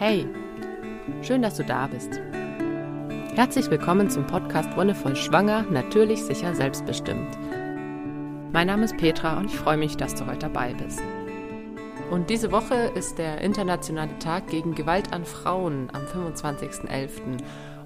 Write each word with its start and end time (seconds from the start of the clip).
Hey, 0.00 0.26
schön, 1.20 1.42
dass 1.42 1.56
du 1.56 1.62
da 1.62 1.86
bist. 1.86 2.18
Herzlich 3.34 3.70
willkommen 3.70 4.08
zum 4.08 4.26
Podcast 4.26 4.74
Wundervoll 4.74 5.14
Schwanger, 5.14 5.64
natürlich, 5.64 6.24
sicher, 6.24 6.54
selbstbestimmt. 6.54 7.36
Mein 8.50 8.68
Name 8.68 8.86
ist 8.86 8.96
Petra 8.96 9.36
und 9.36 9.50
ich 9.50 9.56
freue 9.58 9.76
mich, 9.76 9.98
dass 9.98 10.14
du 10.14 10.24
heute 10.24 10.38
dabei 10.38 10.72
bist. 10.72 11.02
Und 12.10 12.30
diese 12.30 12.50
Woche 12.50 12.90
ist 12.94 13.18
der 13.18 13.42
internationale 13.42 14.18
Tag 14.20 14.46
gegen 14.46 14.74
Gewalt 14.74 15.12
an 15.12 15.26
Frauen 15.26 15.90
am 15.92 16.04
25.11. 16.04 17.36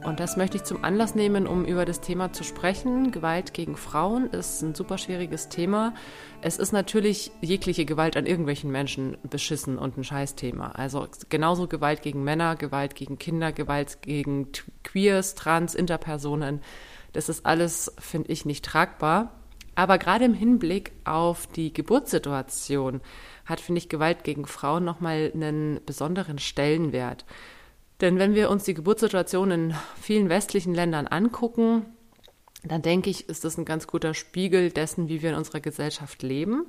Und 0.04 0.20
das 0.20 0.36
möchte 0.36 0.58
ich 0.58 0.64
zum 0.64 0.84
Anlass 0.84 1.14
nehmen, 1.14 1.46
um 1.46 1.64
über 1.64 1.86
das 1.86 2.02
Thema 2.02 2.30
zu 2.30 2.44
sprechen. 2.44 3.10
Gewalt 3.10 3.54
gegen 3.54 3.74
Frauen 3.74 4.28
ist 4.28 4.60
ein 4.60 4.74
super 4.74 4.98
schwieriges 4.98 5.48
Thema. 5.48 5.94
Es 6.42 6.58
ist 6.58 6.72
natürlich 6.72 7.32
jegliche 7.40 7.86
Gewalt 7.86 8.14
an 8.18 8.26
irgendwelchen 8.26 8.70
Menschen 8.70 9.16
beschissen 9.22 9.78
und 9.78 9.96
ein 9.96 10.04
Scheißthema. 10.04 10.72
Also 10.72 11.08
genauso 11.30 11.68
Gewalt 11.68 12.02
gegen 12.02 12.22
Männer, 12.22 12.54
Gewalt 12.54 12.94
gegen 12.94 13.18
Kinder, 13.18 13.50
Gewalt 13.52 14.02
gegen 14.02 14.48
Queers, 14.82 15.36
Trans, 15.36 15.74
Interpersonen. 15.74 16.60
Das 17.14 17.30
ist 17.30 17.46
alles, 17.46 17.90
finde 17.98 18.30
ich, 18.30 18.44
nicht 18.44 18.64
tragbar. 18.64 19.32
Aber 19.74 19.96
gerade 19.96 20.26
im 20.26 20.34
Hinblick 20.34 20.92
auf 21.04 21.46
die 21.46 21.72
Geburtssituation 21.72 23.00
hat, 23.46 23.60
finde 23.60 23.78
ich, 23.78 23.88
Gewalt 23.88 24.22
gegen 24.22 24.46
Frauen 24.46 24.84
nochmal 24.84 25.32
einen 25.34 25.80
besonderen 25.86 26.38
Stellenwert. 26.38 27.24
Denn 28.04 28.18
wenn 28.18 28.34
wir 28.34 28.50
uns 28.50 28.64
die 28.64 28.74
Geburtssituation 28.74 29.50
in 29.50 29.74
vielen 29.98 30.28
westlichen 30.28 30.74
Ländern 30.74 31.06
angucken, 31.06 31.86
dann 32.62 32.82
denke 32.82 33.08
ich, 33.08 33.30
ist 33.30 33.46
das 33.46 33.56
ein 33.56 33.64
ganz 33.64 33.86
guter 33.86 34.12
Spiegel 34.12 34.70
dessen, 34.70 35.08
wie 35.08 35.22
wir 35.22 35.30
in 35.30 35.36
unserer 35.36 35.60
Gesellschaft 35.60 36.22
leben. 36.22 36.66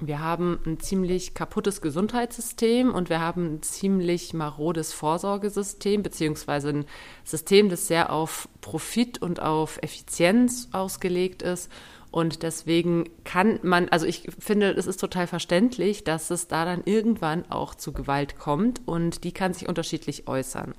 Wir 0.00 0.20
haben 0.20 0.58
ein 0.64 0.80
ziemlich 0.80 1.34
kaputtes 1.34 1.82
Gesundheitssystem 1.82 2.90
und 2.90 3.10
wir 3.10 3.20
haben 3.20 3.56
ein 3.56 3.62
ziemlich 3.62 4.32
marodes 4.32 4.94
Vorsorgesystem, 4.94 6.02
beziehungsweise 6.02 6.70
ein 6.70 6.86
System, 7.22 7.68
das 7.68 7.86
sehr 7.86 8.10
auf 8.10 8.48
Profit 8.62 9.20
und 9.20 9.42
auf 9.42 9.78
Effizienz 9.82 10.70
ausgelegt 10.72 11.42
ist 11.42 11.70
und 12.12 12.42
deswegen 12.42 13.08
kann 13.24 13.58
man, 13.62 13.88
also 13.88 14.06
ich 14.06 14.28
finde, 14.38 14.70
es 14.70 14.86
ist 14.86 15.00
total 15.00 15.26
verständlich, 15.26 16.04
dass 16.04 16.30
es 16.30 16.46
da 16.46 16.66
dann 16.66 16.82
irgendwann 16.84 17.50
auch 17.50 17.74
zu 17.74 17.92
Gewalt 17.92 18.38
kommt 18.38 18.82
und 18.86 19.24
die 19.24 19.32
kann 19.32 19.54
sich 19.54 19.66
unterschiedlich 19.66 20.28
äußern. 20.28 20.74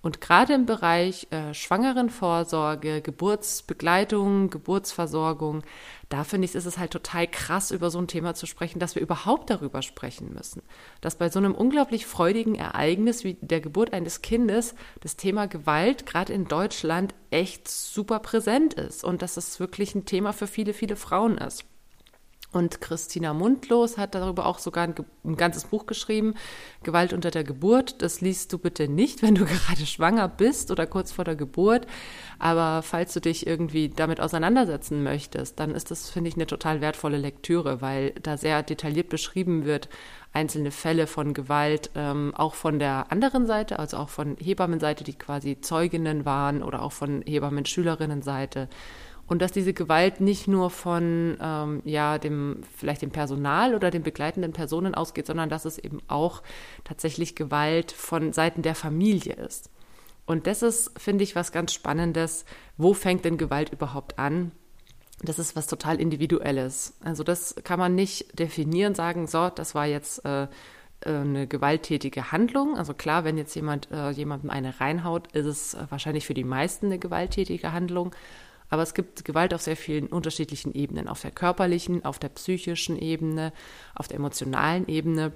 Und 0.00 0.20
gerade 0.20 0.54
im 0.54 0.64
Bereich 0.64 1.26
äh, 1.30 1.52
Schwangerenvorsorge, 1.54 3.02
Geburtsbegleitung, 3.02 4.48
Geburtsversorgung, 4.48 5.64
da 6.08 6.22
finde 6.24 6.44
ich, 6.44 6.54
ist 6.54 6.66
es 6.66 6.78
halt 6.78 6.92
total 6.92 7.26
krass, 7.26 7.72
über 7.72 7.90
so 7.90 7.98
ein 7.98 8.06
Thema 8.06 8.34
zu 8.34 8.46
sprechen, 8.46 8.78
dass 8.78 8.94
wir 8.94 9.02
überhaupt 9.02 9.50
darüber 9.50 9.82
sprechen 9.82 10.32
müssen. 10.32 10.62
Dass 11.00 11.16
bei 11.16 11.28
so 11.30 11.38
einem 11.38 11.54
unglaublich 11.54 12.06
freudigen 12.06 12.54
Ereignis 12.54 13.24
wie 13.24 13.38
der 13.40 13.60
Geburt 13.60 13.92
eines 13.92 14.22
Kindes 14.22 14.74
das 15.00 15.16
Thema 15.16 15.46
Gewalt 15.46 16.06
gerade 16.06 16.32
in 16.32 16.46
Deutschland 16.46 17.14
echt 17.30 17.68
super 17.68 18.20
präsent 18.20 18.74
ist 18.74 19.02
und 19.02 19.20
dass 19.20 19.36
es 19.36 19.58
wirklich 19.58 19.94
ein 19.94 20.04
Thema 20.04 20.32
für 20.32 20.46
viele, 20.46 20.74
viele 20.74 20.96
Frauen 20.96 21.38
ist. 21.38 21.64
Und 22.50 22.80
Christina 22.80 23.34
Mundlos 23.34 23.98
hat 23.98 24.14
darüber 24.14 24.46
auch 24.46 24.58
sogar 24.58 24.84
ein, 24.84 24.94
ein, 25.22 25.36
ganzes 25.36 25.64
Buch 25.64 25.84
geschrieben, 25.84 26.34
Gewalt 26.82 27.12
unter 27.12 27.30
der 27.30 27.44
Geburt. 27.44 28.00
Das 28.00 28.22
liest 28.22 28.54
du 28.54 28.58
bitte 28.58 28.88
nicht, 28.88 29.20
wenn 29.22 29.34
du 29.34 29.44
gerade 29.44 29.84
schwanger 29.84 30.28
bist 30.28 30.70
oder 30.70 30.86
kurz 30.86 31.12
vor 31.12 31.24
der 31.26 31.36
Geburt. 31.36 31.86
Aber 32.38 32.82
falls 32.82 33.12
du 33.12 33.20
dich 33.20 33.46
irgendwie 33.46 33.90
damit 33.90 34.20
auseinandersetzen 34.20 35.02
möchtest, 35.02 35.60
dann 35.60 35.72
ist 35.72 35.90
das, 35.90 36.08
finde 36.08 36.28
ich, 36.28 36.36
eine 36.36 36.46
total 36.46 36.80
wertvolle 36.80 37.18
Lektüre, 37.18 37.82
weil 37.82 38.12
da 38.22 38.38
sehr 38.38 38.62
detailliert 38.62 39.10
beschrieben 39.10 39.66
wird, 39.66 39.90
einzelne 40.32 40.70
Fälle 40.70 41.06
von 41.06 41.34
Gewalt, 41.34 41.90
ähm, 41.96 42.32
auch 42.34 42.54
von 42.54 42.78
der 42.78 43.12
anderen 43.12 43.46
Seite, 43.46 43.78
also 43.78 43.98
auch 43.98 44.08
von 44.08 44.36
Hebammenseite, 44.38 45.04
die 45.04 45.14
quasi 45.14 45.60
Zeuginnen 45.60 46.24
waren 46.24 46.62
oder 46.62 46.82
auch 46.82 46.92
von 46.92 47.22
Hebammen-Schülerinnenseite. 47.26 48.60
seite 48.60 48.68
und 49.28 49.42
dass 49.42 49.52
diese 49.52 49.74
Gewalt 49.74 50.20
nicht 50.20 50.48
nur 50.48 50.70
von 50.70 51.36
ähm, 51.40 51.82
ja 51.84 52.18
dem 52.18 52.62
vielleicht 52.76 53.02
dem 53.02 53.10
Personal 53.10 53.74
oder 53.74 53.90
den 53.90 54.02
begleitenden 54.02 54.52
Personen 54.52 54.94
ausgeht, 54.94 55.26
sondern 55.26 55.50
dass 55.50 55.66
es 55.66 55.78
eben 55.78 56.00
auch 56.08 56.42
tatsächlich 56.84 57.36
Gewalt 57.36 57.92
von 57.92 58.32
Seiten 58.32 58.62
der 58.62 58.74
Familie 58.74 59.34
ist. 59.34 59.70
Und 60.24 60.46
das 60.46 60.62
ist, 60.62 60.98
finde 60.98 61.24
ich, 61.24 61.36
was 61.36 61.52
ganz 61.52 61.72
Spannendes. 61.72 62.44
Wo 62.76 62.92
fängt 62.94 63.24
denn 63.24 63.38
Gewalt 63.38 63.70
überhaupt 63.70 64.18
an? 64.18 64.52
Das 65.22 65.38
ist 65.38 65.56
was 65.56 65.66
total 65.66 66.00
Individuelles. 66.00 66.94
Also 67.02 67.22
das 67.22 67.54
kann 67.64 67.78
man 67.78 67.94
nicht 67.94 68.38
definieren, 68.38 68.94
sagen, 68.94 69.26
so, 69.26 69.50
das 69.50 69.74
war 69.74 69.86
jetzt 69.86 70.24
äh, 70.24 70.44
äh 70.44 70.48
eine 71.04 71.46
gewalttätige 71.46 72.30
Handlung. 72.30 72.76
Also 72.76 72.94
klar, 72.94 73.24
wenn 73.24 73.36
jetzt 73.36 73.54
jemand 73.54 73.90
äh, 73.90 74.10
jemandem 74.10 74.50
eine 74.50 74.80
reinhaut, 74.80 75.32
ist 75.32 75.46
es 75.46 75.76
wahrscheinlich 75.90 76.26
für 76.26 76.34
die 76.34 76.44
meisten 76.44 76.86
eine 76.86 76.98
gewalttätige 76.98 77.72
Handlung. 77.72 78.14
Aber 78.70 78.82
es 78.82 78.94
gibt 78.94 79.24
Gewalt 79.24 79.54
auf 79.54 79.62
sehr 79.62 79.76
vielen 79.76 80.08
unterschiedlichen 80.08 80.74
Ebenen, 80.74 81.08
auf 81.08 81.22
der 81.22 81.30
körperlichen, 81.30 82.04
auf 82.04 82.18
der 82.18 82.28
psychischen 82.28 82.98
Ebene, 82.98 83.52
auf 83.94 84.08
der 84.08 84.18
emotionalen 84.18 84.86
Ebene. 84.88 85.32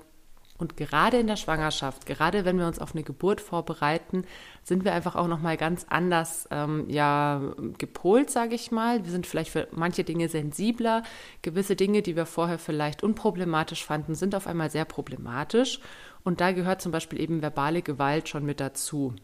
Und 0.59 0.77
gerade 0.77 1.19
in 1.19 1.27
der 1.27 1.37
Schwangerschaft, 1.37 2.07
gerade 2.07 2.45
wenn 2.45 2.57
wir 2.57 2.69
uns 2.69 2.79
auf 2.79 2.95
eine 2.95 3.03
Geburt 3.03 3.41
vorbereiten, 3.41 4.25
sind 4.63 4.85
wir 4.85 4.93
einfach 4.93 5.17
auch 5.17 5.27
noch 5.27 5.41
mal 5.41 5.57
ganz 5.57 5.87
anders 5.89 6.47
ähm, 6.53 6.89
ja 6.89 7.55
gepolt, 7.79 8.31
sage 8.31 8.55
ich 8.55 8.71
mal. 8.71 9.05
Wir 9.05 9.11
sind 9.11 9.27
vielleicht 9.27 9.51
für 9.51 9.67
manche 9.73 10.05
Dinge 10.05 10.29
sensibler. 10.29 11.03
Gewisse 11.41 11.75
Dinge, 11.75 12.03
die 12.03 12.15
wir 12.15 12.27
vorher 12.27 12.61
vielleicht 12.61 13.03
unproblematisch 13.03 13.85
fanden, 13.85 14.15
sind 14.15 14.37
auf 14.37 14.47
einmal 14.47 14.71
sehr 14.71 14.85
problematisch. 14.85 15.81
Und 16.23 16.41
da 16.41 16.53
gehört 16.53 16.81
zum 16.81 16.93
Beispiel 16.93 17.21
eben 17.21 17.43
verbale 17.43 17.83
Gewalt 17.83 18.29
schon 18.29 18.45
mit 18.45 18.61
dazu. 18.61 19.15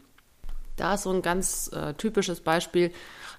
Da 0.79 0.95
ist 0.95 1.03
so 1.03 1.11
ein 1.11 1.21
ganz 1.21 1.69
äh, 1.73 1.93
typisches 1.93 2.41
Beispiel 2.41 2.91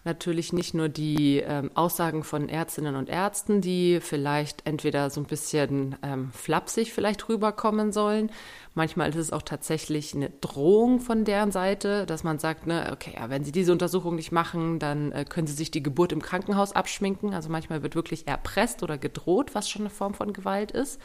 natürlich 0.05 0.53
nicht 0.53 0.75
nur 0.75 0.89
die 0.89 1.39
ähm, 1.39 1.71
Aussagen 1.75 2.25
von 2.25 2.49
Ärztinnen 2.49 2.97
und 2.97 3.09
Ärzten, 3.09 3.61
die 3.61 4.01
vielleicht 4.01 4.67
entweder 4.67 5.11
so 5.11 5.21
ein 5.21 5.27
bisschen 5.27 5.97
ähm, 6.03 6.31
flapsig 6.33 6.93
vielleicht 6.93 7.29
rüberkommen 7.29 7.93
sollen. 7.93 8.31
Manchmal 8.75 9.11
ist 9.11 9.17
es 9.17 9.33
auch 9.33 9.43
tatsächlich 9.43 10.15
eine 10.15 10.31
Drohung 10.41 11.01
von 11.01 11.25
deren 11.25 11.53
Seite, 11.53 12.07
dass 12.07 12.25
man 12.25 12.39
sagt, 12.39 12.67
ne, 12.67 12.91
okay, 12.93 13.15
ja, 13.15 13.29
wenn 13.29 13.45
Sie 13.45 13.53
diese 13.53 13.73
Untersuchung 13.73 14.15
nicht 14.15 14.33
machen, 14.33 14.79
dann 14.79 15.13
äh, 15.13 15.25
können 15.29 15.47
Sie 15.47 15.55
sich 15.55 15.71
die 15.71 15.83
Geburt 15.83 16.13
im 16.13 16.23
Krankenhaus 16.23 16.73
abschminken. 16.73 17.35
Also 17.35 17.51
manchmal 17.51 17.83
wird 17.83 17.95
wirklich 17.95 18.27
erpresst 18.27 18.83
oder 18.83 18.97
gedroht, 18.97 19.55
was 19.55 19.69
schon 19.69 19.83
eine 19.83 19.91
Form 19.91 20.15
von 20.15 20.33
Gewalt 20.33 20.71
ist. 20.71 21.01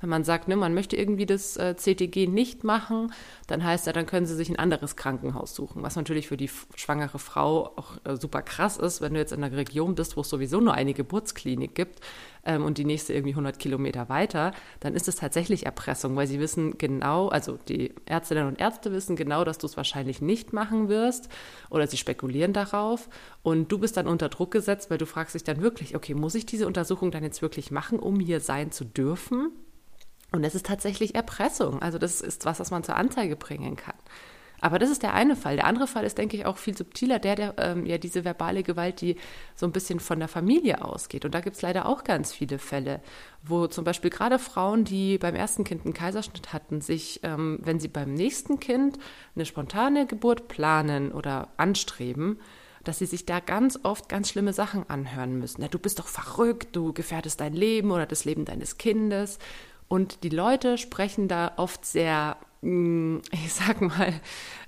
Wenn 0.00 0.08
man 0.08 0.22
sagt, 0.22 0.46
ne, 0.46 0.56
man 0.56 0.74
möchte 0.74 0.96
irgendwie 0.96 1.26
das 1.26 1.56
äh, 1.56 1.74
CTG 1.76 2.28
nicht 2.28 2.62
machen, 2.62 3.12
dann 3.48 3.64
heißt 3.64 3.86
ja, 3.86 3.92
dann 3.92 4.06
können 4.06 4.26
sie 4.26 4.36
sich 4.36 4.48
ein 4.48 4.58
anderes 4.58 4.94
Krankenhaus 4.94 5.54
suchen, 5.54 5.82
was 5.82 5.96
natürlich 5.96 6.28
für 6.28 6.36
die 6.36 6.50
schwangere 6.76 7.18
Frau 7.18 7.72
auch 7.76 7.96
äh, 8.04 8.16
super 8.16 8.42
krass 8.42 8.76
ist, 8.76 9.00
wenn 9.00 9.14
du 9.14 9.20
jetzt 9.20 9.32
in 9.32 9.42
einer 9.42 9.56
Region 9.56 9.96
bist, 9.96 10.16
wo 10.16 10.20
es 10.20 10.28
sowieso 10.28 10.60
nur 10.60 10.74
eine 10.74 10.94
Geburtsklinik 10.94 11.74
gibt 11.74 12.00
ähm, 12.44 12.64
und 12.64 12.78
die 12.78 12.84
nächste 12.84 13.12
irgendwie 13.12 13.32
100 13.32 13.58
Kilometer 13.58 14.08
weiter, 14.08 14.52
dann 14.78 14.94
ist 14.94 15.08
es 15.08 15.16
tatsächlich 15.16 15.66
Erpressung, 15.66 16.14
weil 16.14 16.28
sie 16.28 16.38
wissen 16.38 16.78
genau, 16.78 17.28
also 17.28 17.58
die 17.68 17.92
Ärztinnen 18.06 18.46
und 18.46 18.60
Ärzte 18.60 18.92
wissen 18.92 19.16
genau, 19.16 19.42
dass 19.42 19.58
du 19.58 19.66
es 19.66 19.76
wahrscheinlich 19.76 20.22
nicht 20.22 20.52
machen 20.52 20.88
wirst 20.88 21.28
oder 21.70 21.88
sie 21.88 21.96
spekulieren 21.96 22.52
darauf 22.52 23.08
und 23.42 23.72
du 23.72 23.78
bist 23.78 23.96
dann 23.96 24.06
unter 24.06 24.28
Druck 24.28 24.52
gesetzt, 24.52 24.90
weil 24.90 24.98
du 24.98 25.06
fragst 25.06 25.34
dich 25.34 25.44
dann 25.44 25.60
wirklich, 25.60 25.96
okay, 25.96 26.14
muss 26.14 26.36
ich 26.36 26.46
diese 26.46 26.68
Untersuchung 26.68 27.10
dann 27.10 27.24
jetzt 27.24 27.42
wirklich 27.42 27.72
machen, 27.72 27.98
um 27.98 28.20
hier 28.20 28.40
sein 28.40 28.70
zu 28.70 28.84
dürfen? 28.84 29.50
Und 30.32 30.44
es 30.44 30.54
ist 30.54 30.66
tatsächlich 30.66 31.14
Erpressung. 31.14 31.80
Also 31.80 31.98
das 31.98 32.20
ist 32.20 32.44
was, 32.44 32.60
was 32.60 32.70
man 32.70 32.84
zur 32.84 32.96
Anzeige 32.96 33.36
bringen 33.36 33.76
kann. 33.76 33.96
Aber 34.60 34.78
das 34.78 34.90
ist 34.90 35.02
der 35.02 35.14
eine 35.14 35.36
Fall. 35.36 35.56
Der 35.56 35.66
andere 35.66 35.86
Fall 35.86 36.04
ist, 36.04 36.18
denke 36.18 36.36
ich, 36.36 36.44
auch 36.44 36.56
viel 36.56 36.76
subtiler, 36.76 37.18
der, 37.18 37.36
der 37.36 37.54
ähm, 37.58 37.86
ja 37.86 37.98
diese 37.98 38.24
verbale 38.24 38.62
Gewalt, 38.62 39.00
die 39.00 39.16
so 39.54 39.66
ein 39.66 39.72
bisschen 39.72 40.00
von 40.00 40.18
der 40.18 40.28
Familie 40.28 40.84
ausgeht. 40.84 41.24
Und 41.24 41.32
da 41.32 41.40
gibt 41.40 41.56
es 41.56 41.62
leider 41.62 41.86
auch 41.86 42.04
ganz 42.04 42.32
viele 42.32 42.58
Fälle, 42.58 43.00
wo 43.42 43.68
zum 43.68 43.84
Beispiel 43.84 44.10
gerade 44.10 44.38
Frauen, 44.38 44.84
die 44.84 45.18
beim 45.18 45.36
ersten 45.36 45.64
Kind 45.64 45.84
einen 45.84 45.94
Kaiserschnitt 45.94 46.52
hatten, 46.52 46.80
sich, 46.80 47.20
ähm, 47.22 47.60
wenn 47.62 47.78
sie 47.78 47.88
beim 47.88 48.14
nächsten 48.14 48.58
Kind 48.58 48.98
eine 49.36 49.46
spontane 49.46 50.06
Geburt 50.06 50.48
planen 50.48 51.12
oder 51.12 51.48
anstreben, 51.56 52.40
dass 52.82 52.98
sie 52.98 53.06
sich 53.06 53.26
da 53.26 53.38
ganz 53.40 53.78
oft 53.82 54.08
ganz 54.08 54.30
schlimme 54.30 54.52
Sachen 54.52 54.88
anhören 54.88 55.38
müssen. 55.38 55.62
Ja, 55.62 55.68
du 55.68 55.78
bist 55.78 55.98
doch 55.98 56.08
verrückt, 56.08 56.74
du 56.74 56.92
gefährdest 56.92 57.40
dein 57.40 57.52
Leben 57.52 57.90
oder 57.90 58.06
das 58.06 58.24
Leben 58.24 58.44
deines 58.44 58.78
Kindes. 58.78 59.38
Und 59.88 60.22
die 60.22 60.28
Leute 60.28 60.78
sprechen 60.78 61.28
da 61.28 61.52
oft 61.56 61.84
sehr, 61.84 62.36
mm, 62.62 63.18
ich 63.32 63.52
sag 63.52 63.80
mal, 63.80 64.12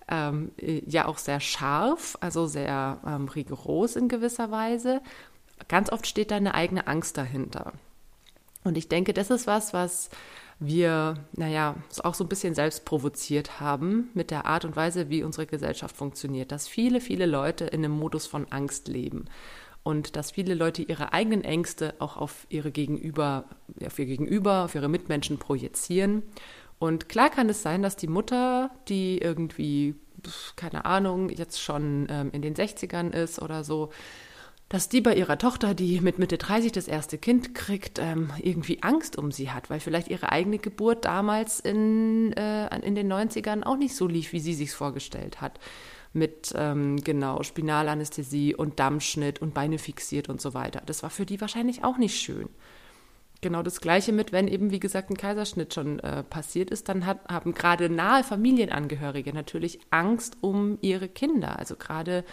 ähm, 0.08 0.50
ja 0.58 1.06
auch 1.06 1.18
sehr 1.18 1.40
scharf, 1.40 2.16
also 2.20 2.46
sehr 2.46 2.98
ähm, 3.06 3.28
rigoros 3.28 3.96
in 3.96 4.08
gewisser 4.08 4.50
Weise. 4.50 5.00
Ganz 5.68 5.92
oft 5.92 6.06
steht 6.06 6.30
da 6.30 6.36
eine 6.36 6.54
eigene 6.54 6.86
Angst 6.86 7.16
dahinter. 7.16 7.74
Und 8.64 8.76
ich 8.76 8.88
denke, 8.88 9.14
das 9.14 9.30
ist 9.30 9.46
was, 9.46 9.72
was 9.72 10.10
wir, 10.58 11.14
naja, 11.32 11.76
auch 12.02 12.14
so 12.14 12.24
ein 12.24 12.28
bisschen 12.28 12.54
selbst 12.54 12.84
provoziert 12.84 13.60
haben 13.60 14.10
mit 14.12 14.30
der 14.30 14.44
Art 14.44 14.64
und 14.64 14.76
Weise, 14.76 15.08
wie 15.08 15.22
unsere 15.22 15.46
Gesellschaft 15.46 15.96
funktioniert, 15.96 16.52
dass 16.52 16.68
viele, 16.68 17.00
viele 17.00 17.24
Leute 17.24 17.64
in 17.64 17.84
einem 17.84 17.98
Modus 17.98 18.26
von 18.26 18.50
Angst 18.50 18.88
leben 18.88 19.26
und 19.82 20.16
dass 20.16 20.30
viele 20.30 20.54
Leute 20.54 20.82
ihre 20.82 21.12
eigenen 21.12 21.42
Ängste 21.42 21.94
auch 21.98 22.16
auf 22.16 22.46
ihre 22.48 22.70
Gegenüber, 22.70 23.44
auf 23.84 23.98
ihr 23.98 24.06
Gegenüber, 24.06 24.64
auf 24.64 24.74
ihre 24.74 24.88
Mitmenschen 24.88 25.38
projizieren 25.38 26.22
Und 26.78 27.08
klar 27.08 27.30
kann 27.30 27.48
es 27.48 27.62
sein, 27.62 27.82
dass 27.82 27.96
die 27.96 28.08
Mutter, 28.08 28.70
die 28.88 29.18
irgendwie, 29.18 29.94
keine 30.56 30.84
Ahnung, 30.84 31.30
jetzt 31.30 31.60
schon 31.60 32.06
ähm, 32.10 32.30
in 32.32 32.42
den 32.42 32.54
60ern 32.54 33.12
ist 33.12 33.40
oder 33.40 33.64
so, 33.64 33.90
dass 34.70 34.88
die 34.88 35.00
bei 35.00 35.14
ihrer 35.14 35.36
Tochter, 35.36 35.74
die 35.74 36.00
mit 36.00 36.20
Mitte 36.20 36.38
30 36.38 36.70
das 36.70 36.86
erste 36.86 37.18
Kind 37.18 37.56
kriegt, 37.56 37.98
ähm, 37.98 38.30
irgendwie 38.38 38.84
Angst 38.84 39.18
um 39.18 39.32
sie 39.32 39.50
hat, 39.50 39.68
weil 39.68 39.80
vielleicht 39.80 40.06
ihre 40.08 40.30
eigene 40.30 40.58
Geburt 40.58 41.06
damals 41.06 41.58
in, 41.58 42.32
äh, 42.34 42.68
in 42.86 42.94
den 42.94 43.12
90ern 43.12 43.64
auch 43.64 43.76
nicht 43.76 43.96
so 43.96 44.06
lief, 44.06 44.32
wie 44.32 44.38
sie 44.38 44.54
sich 44.54 44.72
vorgestellt 44.72 45.40
hat. 45.40 45.58
Mit 46.12 46.52
ähm, 46.56 46.96
genau 47.04 47.42
Spinalanästhesie 47.42 48.54
und 48.54 48.80
Dammschnitt 48.80 49.40
und 49.40 49.54
Beine 49.54 49.78
fixiert 49.78 50.28
und 50.28 50.40
so 50.40 50.54
weiter. 50.54 50.82
Das 50.86 51.02
war 51.02 51.10
für 51.10 51.24
die 51.24 51.40
wahrscheinlich 51.40 51.84
auch 51.84 51.98
nicht 51.98 52.20
schön. 52.20 52.48
Genau 53.42 53.62
das 53.62 53.80
Gleiche 53.80 54.12
mit, 54.12 54.32
wenn 54.32 54.48
eben, 54.48 54.70
wie 54.70 54.80
gesagt, 54.80 55.08
ein 55.08 55.16
Kaiserschnitt 55.16 55.72
schon 55.72 55.98
äh, 56.00 56.22
passiert 56.22 56.70
ist, 56.70 56.88
dann 56.90 57.06
hat, 57.06 57.26
haben 57.28 57.54
gerade 57.54 57.88
nahe 57.88 58.22
Familienangehörige 58.22 59.32
natürlich 59.32 59.80
Angst 59.90 60.36
um 60.42 60.76
ihre 60.82 61.08
Kinder. 61.08 61.58
Also 61.58 61.76
gerade 61.76 62.24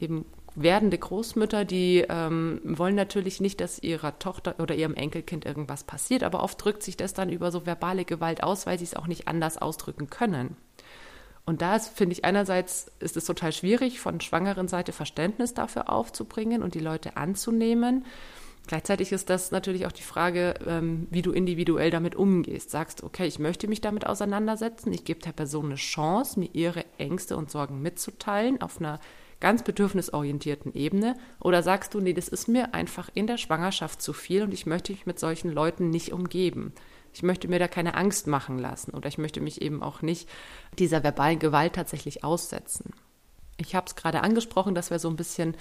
eben 0.00 0.24
werdende 0.56 0.98
Großmütter, 0.98 1.64
die 1.64 2.04
ähm, 2.08 2.60
wollen 2.64 2.96
natürlich 2.96 3.40
nicht, 3.40 3.60
dass 3.60 3.80
ihrer 3.80 4.18
Tochter 4.18 4.56
oder 4.58 4.74
ihrem 4.74 4.94
Enkelkind 4.94 5.44
irgendwas 5.44 5.84
passiert, 5.84 6.24
aber 6.24 6.42
oft 6.42 6.62
drückt 6.64 6.82
sich 6.82 6.96
das 6.96 7.14
dann 7.14 7.28
über 7.28 7.52
so 7.52 7.66
verbale 7.66 8.04
Gewalt 8.04 8.42
aus, 8.42 8.66
weil 8.66 8.78
sie 8.78 8.84
es 8.84 8.96
auch 8.96 9.06
nicht 9.06 9.28
anders 9.28 9.58
ausdrücken 9.58 10.10
können. 10.10 10.56
Und 11.46 11.62
da 11.62 11.78
finde 11.78 12.12
ich 12.12 12.24
einerseits 12.24 12.90
ist 12.98 13.16
es 13.16 13.24
total 13.24 13.52
schwierig, 13.52 14.00
von 14.00 14.20
schwangeren 14.20 14.66
Seite 14.66 14.92
Verständnis 14.92 15.54
dafür 15.54 15.88
aufzubringen 15.88 16.62
und 16.62 16.74
die 16.74 16.80
Leute 16.80 17.16
anzunehmen. 17.16 18.04
Gleichzeitig 18.66 19.12
ist 19.12 19.30
das 19.30 19.52
natürlich 19.52 19.86
auch 19.86 19.92
die 19.92 20.02
Frage, 20.02 20.54
ähm, 20.66 21.06
wie 21.10 21.22
du 21.22 21.30
individuell 21.30 21.90
damit 21.90 22.16
umgehst. 22.16 22.70
Sagst, 22.70 23.04
okay, 23.04 23.26
ich 23.26 23.38
möchte 23.38 23.68
mich 23.68 23.80
damit 23.80 24.06
auseinandersetzen, 24.06 24.92
ich 24.92 25.04
gebe 25.04 25.20
der 25.20 25.30
Person 25.30 25.66
eine 25.66 25.76
Chance, 25.76 26.40
mir 26.40 26.50
ihre 26.52 26.84
Ängste 26.98 27.36
und 27.36 27.48
Sorgen 27.48 27.80
mitzuteilen 27.80 28.60
auf 28.60 28.80
einer 28.80 28.98
ganz 29.38 29.62
bedürfnisorientierten 29.62 30.74
Ebene? 30.74 31.14
Oder 31.40 31.62
sagst 31.62 31.94
du, 31.94 32.00
nee, 32.00 32.12
das 32.12 32.26
ist 32.26 32.48
mir 32.48 32.74
einfach 32.74 33.08
in 33.14 33.28
der 33.28 33.36
Schwangerschaft 33.36 34.02
zu 34.02 34.12
viel 34.12 34.42
und 34.42 34.52
ich 34.52 34.66
möchte 34.66 34.92
mich 34.92 35.06
mit 35.06 35.20
solchen 35.20 35.52
Leuten 35.52 35.90
nicht 35.90 36.12
umgeben? 36.12 36.72
Ich 37.16 37.22
möchte 37.22 37.48
mir 37.48 37.58
da 37.58 37.66
keine 37.66 37.94
Angst 37.94 38.26
machen 38.26 38.58
lassen 38.58 38.90
oder 38.90 39.08
ich 39.08 39.16
möchte 39.16 39.40
mich 39.40 39.62
eben 39.62 39.82
auch 39.82 40.02
nicht 40.02 40.28
dieser 40.78 41.02
verbalen 41.02 41.38
Gewalt 41.38 41.72
tatsächlich 41.72 42.24
aussetzen. 42.24 42.92
Ich 43.56 43.74
habe 43.74 43.86
es 43.86 43.96
gerade 43.96 44.22
angesprochen, 44.22 44.74
dass 44.74 44.90
wir 44.90 44.98
so 44.98 45.08
ein 45.08 45.16
bisschen 45.16 45.56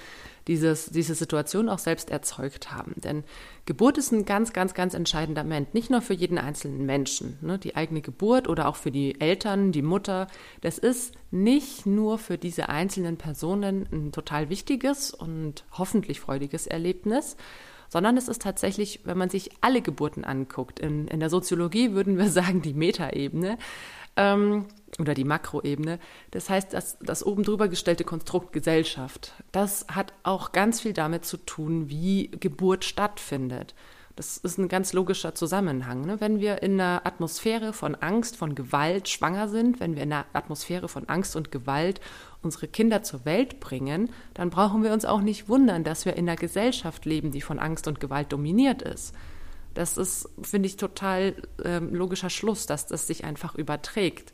dieses, 0.49 0.87
diese 0.87 1.15
Situation 1.15 1.69
auch 1.69 1.79
selbst 1.79 2.09
erzeugt 2.09 2.73
haben. 2.73 2.95
Denn 2.97 3.23
Geburt 3.65 3.97
ist 3.97 4.11
ein 4.11 4.25
ganz, 4.25 4.51
ganz, 4.51 4.73
ganz 4.73 4.93
entscheidender 4.95 5.45
Moment. 5.45 5.73
Nicht 5.73 5.89
nur 5.89 6.01
für 6.01 6.13
jeden 6.13 6.37
einzelnen 6.37 6.85
Menschen. 6.85 7.37
Ne? 7.39 7.57
Die 7.57 7.77
eigene 7.77 8.01
Geburt 8.01 8.49
oder 8.49 8.67
auch 8.67 8.75
für 8.75 8.91
die 8.91 9.21
Eltern, 9.21 9.71
die 9.71 9.81
Mutter. 9.81 10.27
Das 10.59 10.77
ist 10.77 11.13
nicht 11.31 11.85
nur 11.85 12.17
für 12.17 12.37
diese 12.37 12.67
einzelnen 12.67 13.15
Personen 13.15 13.87
ein 13.93 14.11
total 14.11 14.49
wichtiges 14.49 15.13
und 15.13 15.63
hoffentlich 15.71 16.19
freudiges 16.19 16.67
Erlebnis, 16.67 17.37
sondern 17.89 18.17
es 18.17 18.27
ist 18.27 18.41
tatsächlich, 18.41 19.01
wenn 19.03 19.17
man 19.17 19.29
sich 19.29 19.51
alle 19.61 19.81
Geburten 19.81 20.23
anguckt, 20.23 20.79
in, 20.79 21.07
in 21.07 21.19
der 21.19 21.29
Soziologie 21.29 21.93
würden 21.93 22.17
wir 22.17 22.29
sagen 22.29 22.61
die 22.61 22.73
Metaebene, 22.73 23.57
ähm, 24.15 24.65
oder 24.99 25.13
die 25.13 25.23
Makroebene. 25.23 25.99
Das 26.31 26.49
heißt, 26.49 26.73
dass 26.73 26.97
das 26.99 27.25
oben 27.25 27.43
drüber 27.43 27.67
gestellte 27.67 28.03
Konstrukt 28.03 28.53
Gesellschaft, 28.53 29.33
das 29.51 29.85
hat 29.89 30.13
auch 30.23 30.51
ganz 30.51 30.81
viel 30.81 30.93
damit 30.93 31.25
zu 31.25 31.37
tun, 31.37 31.89
wie 31.89 32.29
Geburt 32.39 32.85
stattfindet. 32.85 33.75
Das 34.15 34.37
ist 34.37 34.57
ein 34.57 34.69
ganz 34.69 34.93
logischer 34.93 35.35
Zusammenhang. 35.35 36.05
Ne? 36.05 36.21
Wenn 36.21 36.39
wir 36.39 36.63
in 36.63 36.79
einer 36.79 37.05
Atmosphäre 37.05 37.73
von 37.73 37.95
Angst, 37.95 38.37
von 38.37 38.55
Gewalt 38.55 39.09
schwanger 39.09 39.49
sind, 39.49 39.81
wenn 39.81 39.95
wir 39.95 40.03
in 40.03 40.13
einer 40.13 40.25
Atmosphäre 40.31 40.87
von 40.87 41.09
Angst 41.09 41.35
und 41.35 41.51
Gewalt 41.51 41.99
unsere 42.41 42.69
Kinder 42.69 43.03
zur 43.03 43.25
Welt 43.25 43.59
bringen, 43.59 44.09
dann 44.33 44.49
brauchen 44.49 44.83
wir 44.83 44.93
uns 44.93 45.03
auch 45.03 45.19
nicht 45.19 45.49
wundern, 45.49 45.83
dass 45.83 46.05
wir 46.05 46.15
in 46.15 46.29
einer 46.29 46.37
Gesellschaft 46.37 47.03
leben, 47.03 47.31
die 47.31 47.41
von 47.41 47.59
Angst 47.59 47.89
und 47.89 47.99
Gewalt 47.99 48.31
dominiert 48.31 48.81
ist. 48.81 49.13
Das 49.73 49.97
ist, 49.97 50.29
finde 50.41 50.67
ich, 50.67 50.77
total 50.77 51.35
äh, 51.61 51.79
logischer 51.79 52.29
Schluss, 52.29 52.65
dass 52.65 52.87
das 52.87 53.07
sich 53.07 53.25
einfach 53.25 53.55
überträgt. 53.55 54.33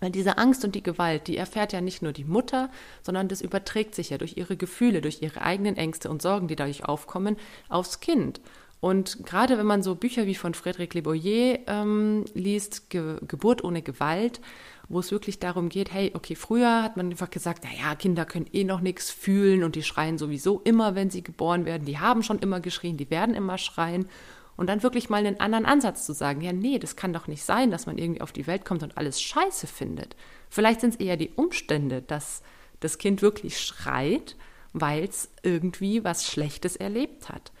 Weil 0.00 0.10
diese 0.10 0.36
Angst 0.36 0.64
und 0.64 0.74
die 0.74 0.82
Gewalt, 0.82 1.28
die 1.28 1.36
erfährt 1.36 1.72
ja 1.72 1.80
nicht 1.80 2.02
nur 2.02 2.10
die 2.10 2.24
Mutter, 2.24 2.70
sondern 3.02 3.28
das 3.28 3.40
überträgt 3.40 3.94
sich 3.94 4.10
ja 4.10 4.18
durch 4.18 4.36
ihre 4.36 4.56
Gefühle, 4.56 5.00
durch 5.00 5.22
ihre 5.22 5.42
eigenen 5.42 5.76
Ängste 5.76 6.10
und 6.10 6.20
Sorgen, 6.20 6.48
die 6.48 6.56
dadurch 6.56 6.84
aufkommen, 6.84 7.36
aufs 7.68 8.00
Kind. 8.00 8.40
Und 8.82 9.24
gerade 9.24 9.58
wenn 9.58 9.66
man 9.66 9.84
so 9.84 9.94
Bücher 9.94 10.26
wie 10.26 10.34
von 10.34 10.54
Frédéric 10.54 10.96
Le 10.96 11.02
Boyer 11.02 11.60
ähm, 11.68 12.24
liest, 12.34 12.90
Ge 12.90 13.18
Geburt 13.28 13.62
ohne 13.62 13.80
Gewalt, 13.80 14.40
wo 14.88 14.98
es 14.98 15.12
wirklich 15.12 15.38
darum 15.38 15.68
geht, 15.68 15.92
hey, 15.92 16.10
okay, 16.14 16.34
früher 16.34 16.82
hat 16.82 16.96
man 16.96 17.08
einfach 17.08 17.30
gesagt, 17.30 17.62
naja, 17.62 17.94
Kinder 17.94 18.24
können 18.24 18.48
eh 18.52 18.64
noch 18.64 18.80
nichts 18.80 19.08
fühlen 19.08 19.62
und 19.62 19.76
die 19.76 19.84
schreien 19.84 20.18
sowieso 20.18 20.60
immer, 20.64 20.96
wenn 20.96 21.10
sie 21.10 21.22
geboren 21.22 21.64
werden. 21.64 21.84
Die 21.84 22.00
haben 22.00 22.24
schon 22.24 22.40
immer 22.40 22.58
geschrien, 22.58 22.96
die 22.96 23.08
werden 23.08 23.36
immer 23.36 23.56
schreien. 23.56 24.08
Und 24.56 24.66
dann 24.66 24.82
wirklich 24.82 25.08
mal 25.08 25.24
einen 25.24 25.38
anderen 25.38 25.64
Ansatz 25.64 26.04
zu 26.04 26.12
sagen, 26.12 26.40
ja, 26.40 26.52
nee, 26.52 26.80
das 26.80 26.96
kann 26.96 27.12
doch 27.12 27.28
nicht 27.28 27.44
sein, 27.44 27.70
dass 27.70 27.86
man 27.86 27.98
irgendwie 27.98 28.20
auf 28.20 28.32
die 28.32 28.48
Welt 28.48 28.64
kommt 28.64 28.82
und 28.82 28.98
alles 28.98 29.22
scheiße 29.22 29.68
findet. 29.68 30.16
Vielleicht 30.50 30.80
sind 30.80 30.94
es 30.94 31.00
eher 31.00 31.16
die 31.16 31.30
Umstände, 31.36 32.02
dass 32.02 32.42
das 32.80 32.98
Kind 32.98 33.22
wirklich 33.22 33.60
schreit, 33.60 34.34
weil 34.72 35.04
es 35.04 35.30
irgendwie 35.44 36.02
was 36.02 36.26
Schlechtes 36.26 36.74
erlebt 36.74 37.28
hat. 37.28 37.52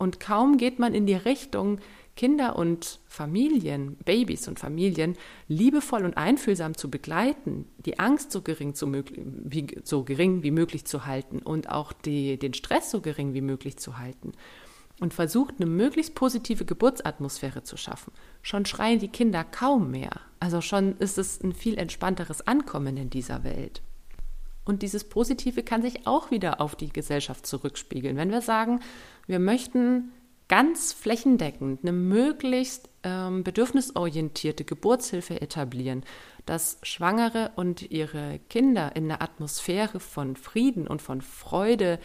Und 0.00 0.18
kaum 0.18 0.56
geht 0.56 0.78
man 0.78 0.94
in 0.94 1.04
die 1.04 1.14
Richtung, 1.14 1.78
Kinder 2.16 2.56
und 2.56 3.00
Familien, 3.06 3.96
Babys 4.06 4.48
und 4.48 4.58
Familien 4.58 5.14
liebevoll 5.46 6.06
und 6.06 6.16
einfühlsam 6.16 6.74
zu 6.74 6.90
begleiten, 6.90 7.66
die 7.84 7.98
Angst 7.98 8.32
so 8.32 8.40
gering, 8.40 8.74
zu 8.74 8.90
wie, 8.90 9.66
so 9.84 10.02
gering 10.04 10.42
wie 10.42 10.52
möglich 10.52 10.86
zu 10.86 11.04
halten 11.04 11.40
und 11.40 11.68
auch 11.68 11.92
die, 11.92 12.38
den 12.38 12.54
Stress 12.54 12.90
so 12.90 13.02
gering 13.02 13.34
wie 13.34 13.42
möglich 13.42 13.76
zu 13.76 13.98
halten 13.98 14.32
und 15.00 15.12
versucht, 15.12 15.56
eine 15.58 15.68
möglichst 15.68 16.14
positive 16.14 16.64
Geburtsatmosphäre 16.64 17.62
zu 17.62 17.76
schaffen. 17.76 18.14
Schon 18.40 18.64
schreien 18.64 19.00
die 19.00 19.08
Kinder 19.08 19.44
kaum 19.44 19.90
mehr. 19.90 20.12
Also 20.38 20.62
schon 20.62 20.96
ist 20.96 21.18
es 21.18 21.42
ein 21.42 21.52
viel 21.52 21.76
entspannteres 21.76 22.46
Ankommen 22.46 22.96
in 22.96 23.10
dieser 23.10 23.44
Welt. 23.44 23.82
Und 24.64 24.82
dieses 24.82 25.04
Positive 25.04 25.62
kann 25.62 25.82
sich 25.82 26.06
auch 26.06 26.30
wieder 26.30 26.60
auf 26.60 26.76
die 26.76 26.90
Gesellschaft 26.90 27.46
zurückspiegeln. 27.46 28.16
Wenn 28.16 28.30
wir 28.30 28.40
sagen, 28.42 28.80
wir 29.30 29.38
möchten 29.38 30.10
ganz 30.48 30.92
flächendeckend 30.92 31.82
eine 31.82 31.92
möglichst 31.92 32.90
ähm, 33.04 33.44
bedürfnisorientierte 33.44 34.64
Geburtshilfe 34.64 35.40
etablieren, 35.40 36.02
dass 36.44 36.78
Schwangere 36.82 37.52
und 37.54 37.92
ihre 37.92 38.40
Kinder 38.48 38.96
in 38.96 39.04
einer 39.04 39.22
Atmosphäre 39.22 40.00
von 40.00 40.34
Frieden 40.34 40.88
und 40.88 41.00
von 41.00 41.20
Freude 41.20 42.00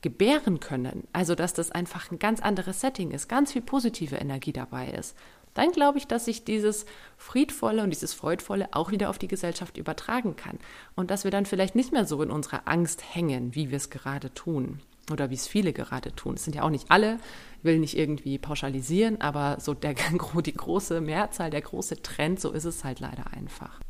gebären 0.00 0.60
können, 0.60 1.08
also 1.12 1.34
dass 1.34 1.54
das 1.54 1.72
einfach 1.72 2.12
ein 2.12 2.20
ganz 2.20 2.40
anderes 2.40 2.80
Setting 2.80 3.10
ist, 3.10 3.28
ganz 3.28 3.52
viel 3.52 3.62
positive 3.62 4.14
Energie 4.14 4.52
dabei 4.52 4.90
ist, 4.92 5.16
dann 5.54 5.72
glaube 5.72 5.98
ich, 5.98 6.06
dass 6.06 6.26
sich 6.26 6.44
dieses 6.44 6.86
Friedvolle 7.16 7.82
und 7.82 7.90
dieses 7.90 8.14
Freudvolle 8.14 8.68
auch 8.70 8.92
wieder 8.92 9.10
auf 9.10 9.18
die 9.18 9.26
Gesellschaft 9.26 9.76
übertragen 9.76 10.36
kann 10.36 10.60
und 10.94 11.10
dass 11.10 11.24
wir 11.24 11.32
dann 11.32 11.46
vielleicht 11.46 11.74
nicht 11.74 11.90
mehr 11.90 12.04
so 12.04 12.22
in 12.22 12.30
unserer 12.30 12.68
Angst 12.68 13.02
hängen, 13.12 13.56
wie 13.56 13.70
wir 13.70 13.78
es 13.78 13.90
gerade 13.90 14.32
tun 14.32 14.80
oder 15.10 15.30
wie 15.30 15.34
es 15.34 15.46
viele 15.46 15.72
gerade 15.72 16.14
tun. 16.14 16.34
Es 16.34 16.44
sind 16.44 16.54
ja 16.54 16.62
auch 16.62 16.70
nicht 16.70 16.90
alle, 16.90 17.18
ich 17.58 17.64
will 17.64 17.78
nicht 17.78 17.96
irgendwie 17.96 18.38
pauschalisieren, 18.38 19.20
aber 19.20 19.58
so 19.60 19.74
der, 19.74 19.94
die 20.46 20.54
große 20.54 21.00
Mehrzahl, 21.00 21.50
der 21.50 21.62
große 21.62 22.02
Trend, 22.02 22.40
so 22.40 22.52
ist 22.52 22.64
es 22.64 22.84
halt 22.84 23.00
leider 23.00 23.32
einfach. 23.32 23.80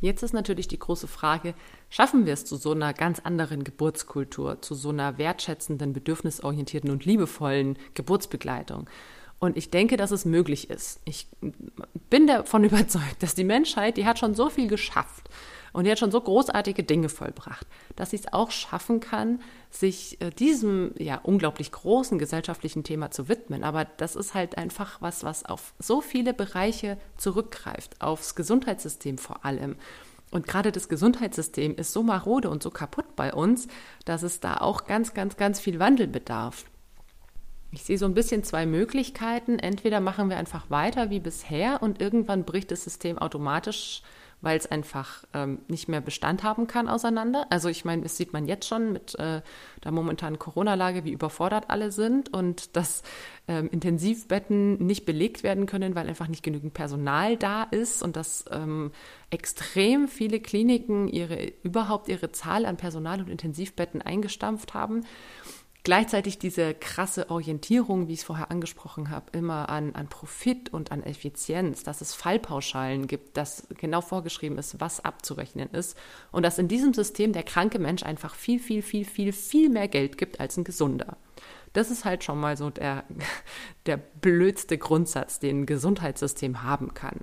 Jetzt 0.00 0.22
ist 0.22 0.34
natürlich 0.34 0.68
die 0.68 0.78
große 0.78 1.06
Frage, 1.06 1.54
schaffen 1.88 2.26
wir 2.26 2.34
es 2.34 2.44
zu 2.44 2.56
so 2.56 2.72
einer 2.72 2.92
ganz 2.92 3.20
anderen 3.20 3.64
Geburtskultur, 3.64 4.60
zu 4.60 4.74
so 4.74 4.90
einer 4.90 5.16
wertschätzenden, 5.16 5.94
bedürfnisorientierten 5.94 6.90
und 6.90 7.06
liebevollen 7.06 7.78
Geburtsbegleitung? 7.94 8.90
Und 9.38 9.56
ich 9.56 9.70
denke, 9.70 9.96
dass 9.96 10.10
es 10.10 10.24
möglich 10.24 10.68
ist. 10.68 11.00
Ich 11.04 11.28
bin 12.10 12.26
davon 12.26 12.64
überzeugt, 12.64 13.22
dass 13.22 13.34
die 13.34 13.44
Menschheit, 13.44 13.96
die 13.96 14.04
hat 14.04 14.18
schon 14.18 14.34
so 14.34 14.50
viel 14.50 14.68
geschafft 14.68 15.30
und 15.74 15.84
die 15.84 15.90
hat 15.90 15.98
schon 15.98 16.12
so 16.12 16.20
großartige 16.20 16.84
Dinge 16.84 17.08
vollbracht, 17.08 17.66
dass 17.96 18.10
sie 18.10 18.16
es 18.16 18.32
auch 18.32 18.52
schaffen 18.52 19.00
kann, 19.00 19.42
sich 19.70 20.20
äh, 20.20 20.30
diesem 20.30 20.94
ja 20.96 21.18
unglaublich 21.22 21.72
großen 21.72 22.16
gesellschaftlichen 22.18 22.84
Thema 22.84 23.10
zu 23.10 23.28
widmen. 23.28 23.64
Aber 23.64 23.84
das 23.84 24.14
ist 24.14 24.34
halt 24.34 24.56
einfach 24.56 25.02
was, 25.02 25.24
was 25.24 25.44
auf 25.44 25.74
so 25.80 26.00
viele 26.00 26.32
Bereiche 26.32 26.96
zurückgreift, 27.16 28.00
aufs 28.00 28.36
Gesundheitssystem 28.36 29.18
vor 29.18 29.44
allem. 29.44 29.74
Und 30.30 30.46
gerade 30.46 30.70
das 30.70 30.88
Gesundheitssystem 30.88 31.74
ist 31.74 31.92
so 31.92 32.04
marode 32.04 32.50
und 32.50 32.62
so 32.62 32.70
kaputt 32.70 33.16
bei 33.16 33.34
uns, 33.34 33.66
dass 34.04 34.22
es 34.22 34.38
da 34.38 34.58
auch 34.58 34.86
ganz, 34.86 35.12
ganz, 35.12 35.36
ganz 35.36 35.58
viel 35.58 35.80
Wandel 35.80 36.06
bedarf. 36.06 36.66
Ich 37.72 37.82
sehe 37.82 37.98
so 37.98 38.06
ein 38.06 38.14
bisschen 38.14 38.44
zwei 38.44 38.64
Möglichkeiten. 38.64 39.58
Entweder 39.58 39.98
machen 39.98 40.30
wir 40.30 40.36
einfach 40.36 40.70
weiter 40.70 41.10
wie 41.10 41.18
bisher 41.18 41.82
und 41.82 42.00
irgendwann 42.00 42.44
bricht 42.44 42.70
das 42.70 42.84
System 42.84 43.18
automatisch 43.18 44.02
weil 44.44 44.58
es 44.58 44.70
einfach 44.70 45.24
ähm, 45.32 45.60
nicht 45.68 45.88
mehr 45.88 46.00
Bestand 46.00 46.42
haben 46.42 46.66
kann 46.66 46.88
auseinander. 46.88 47.46
Also 47.50 47.68
ich 47.68 47.84
meine, 47.84 48.02
das 48.02 48.16
sieht 48.16 48.32
man 48.32 48.46
jetzt 48.46 48.68
schon 48.68 48.92
mit 48.92 49.18
äh, 49.18 49.40
der 49.82 49.92
momentanen 49.92 50.38
Corona-Lage, 50.38 51.04
wie 51.04 51.12
überfordert 51.12 51.70
alle 51.70 51.90
sind 51.90 52.32
und 52.32 52.76
dass 52.76 53.02
ähm, 53.48 53.68
Intensivbetten 53.70 54.84
nicht 54.84 55.04
belegt 55.06 55.42
werden 55.42 55.66
können, 55.66 55.94
weil 55.94 56.08
einfach 56.08 56.28
nicht 56.28 56.42
genügend 56.42 56.74
Personal 56.74 57.36
da 57.36 57.64
ist 57.64 58.02
und 58.02 58.16
dass 58.16 58.44
ähm, 58.50 58.92
extrem 59.30 60.08
viele 60.08 60.40
Kliniken 60.40 61.08
ihre 61.08 61.52
überhaupt 61.62 62.08
ihre 62.08 62.30
Zahl 62.32 62.66
an 62.66 62.76
Personal 62.76 63.20
und 63.20 63.28
Intensivbetten 63.28 64.02
eingestampft 64.02 64.74
haben 64.74 65.04
gleichzeitig 65.84 66.38
diese 66.38 66.74
krasse 66.74 67.30
Orientierung, 67.30 68.08
wie 68.08 68.14
ich 68.14 68.20
es 68.20 68.24
vorher 68.24 68.50
angesprochen 68.50 69.10
habe, 69.10 69.26
immer 69.32 69.68
an, 69.68 69.94
an 69.94 70.08
Profit 70.08 70.72
und 70.72 70.90
an 70.90 71.02
Effizienz, 71.02 71.84
dass 71.84 72.00
es 72.00 72.14
Fallpauschalen 72.14 73.06
gibt, 73.06 73.36
dass 73.36 73.68
genau 73.78 74.00
vorgeschrieben 74.00 74.58
ist, 74.58 74.80
was 74.80 75.04
abzurechnen 75.04 75.70
ist 75.70 75.96
und 76.32 76.42
dass 76.42 76.58
in 76.58 76.68
diesem 76.68 76.94
System 76.94 77.32
der 77.32 77.42
kranke 77.42 77.78
Mensch 77.78 78.02
einfach 78.02 78.34
viel, 78.34 78.58
viel, 78.58 78.82
viel, 78.82 79.04
viel, 79.04 79.32
viel 79.32 79.68
mehr 79.68 79.88
Geld 79.88 80.18
gibt 80.18 80.40
als 80.40 80.56
ein 80.56 80.64
gesunder. 80.64 81.18
Das 81.74 81.90
ist 81.90 82.04
halt 82.04 82.24
schon 82.24 82.40
mal 82.40 82.56
so 82.56 82.70
der, 82.70 83.04
der 83.86 83.98
blödste 83.98 84.78
Grundsatz, 84.78 85.38
den 85.38 85.60
ein 85.60 85.66
Gesundheitssystem 85.66 86.62
haben 86.62 86.94
kann 86.94 87.20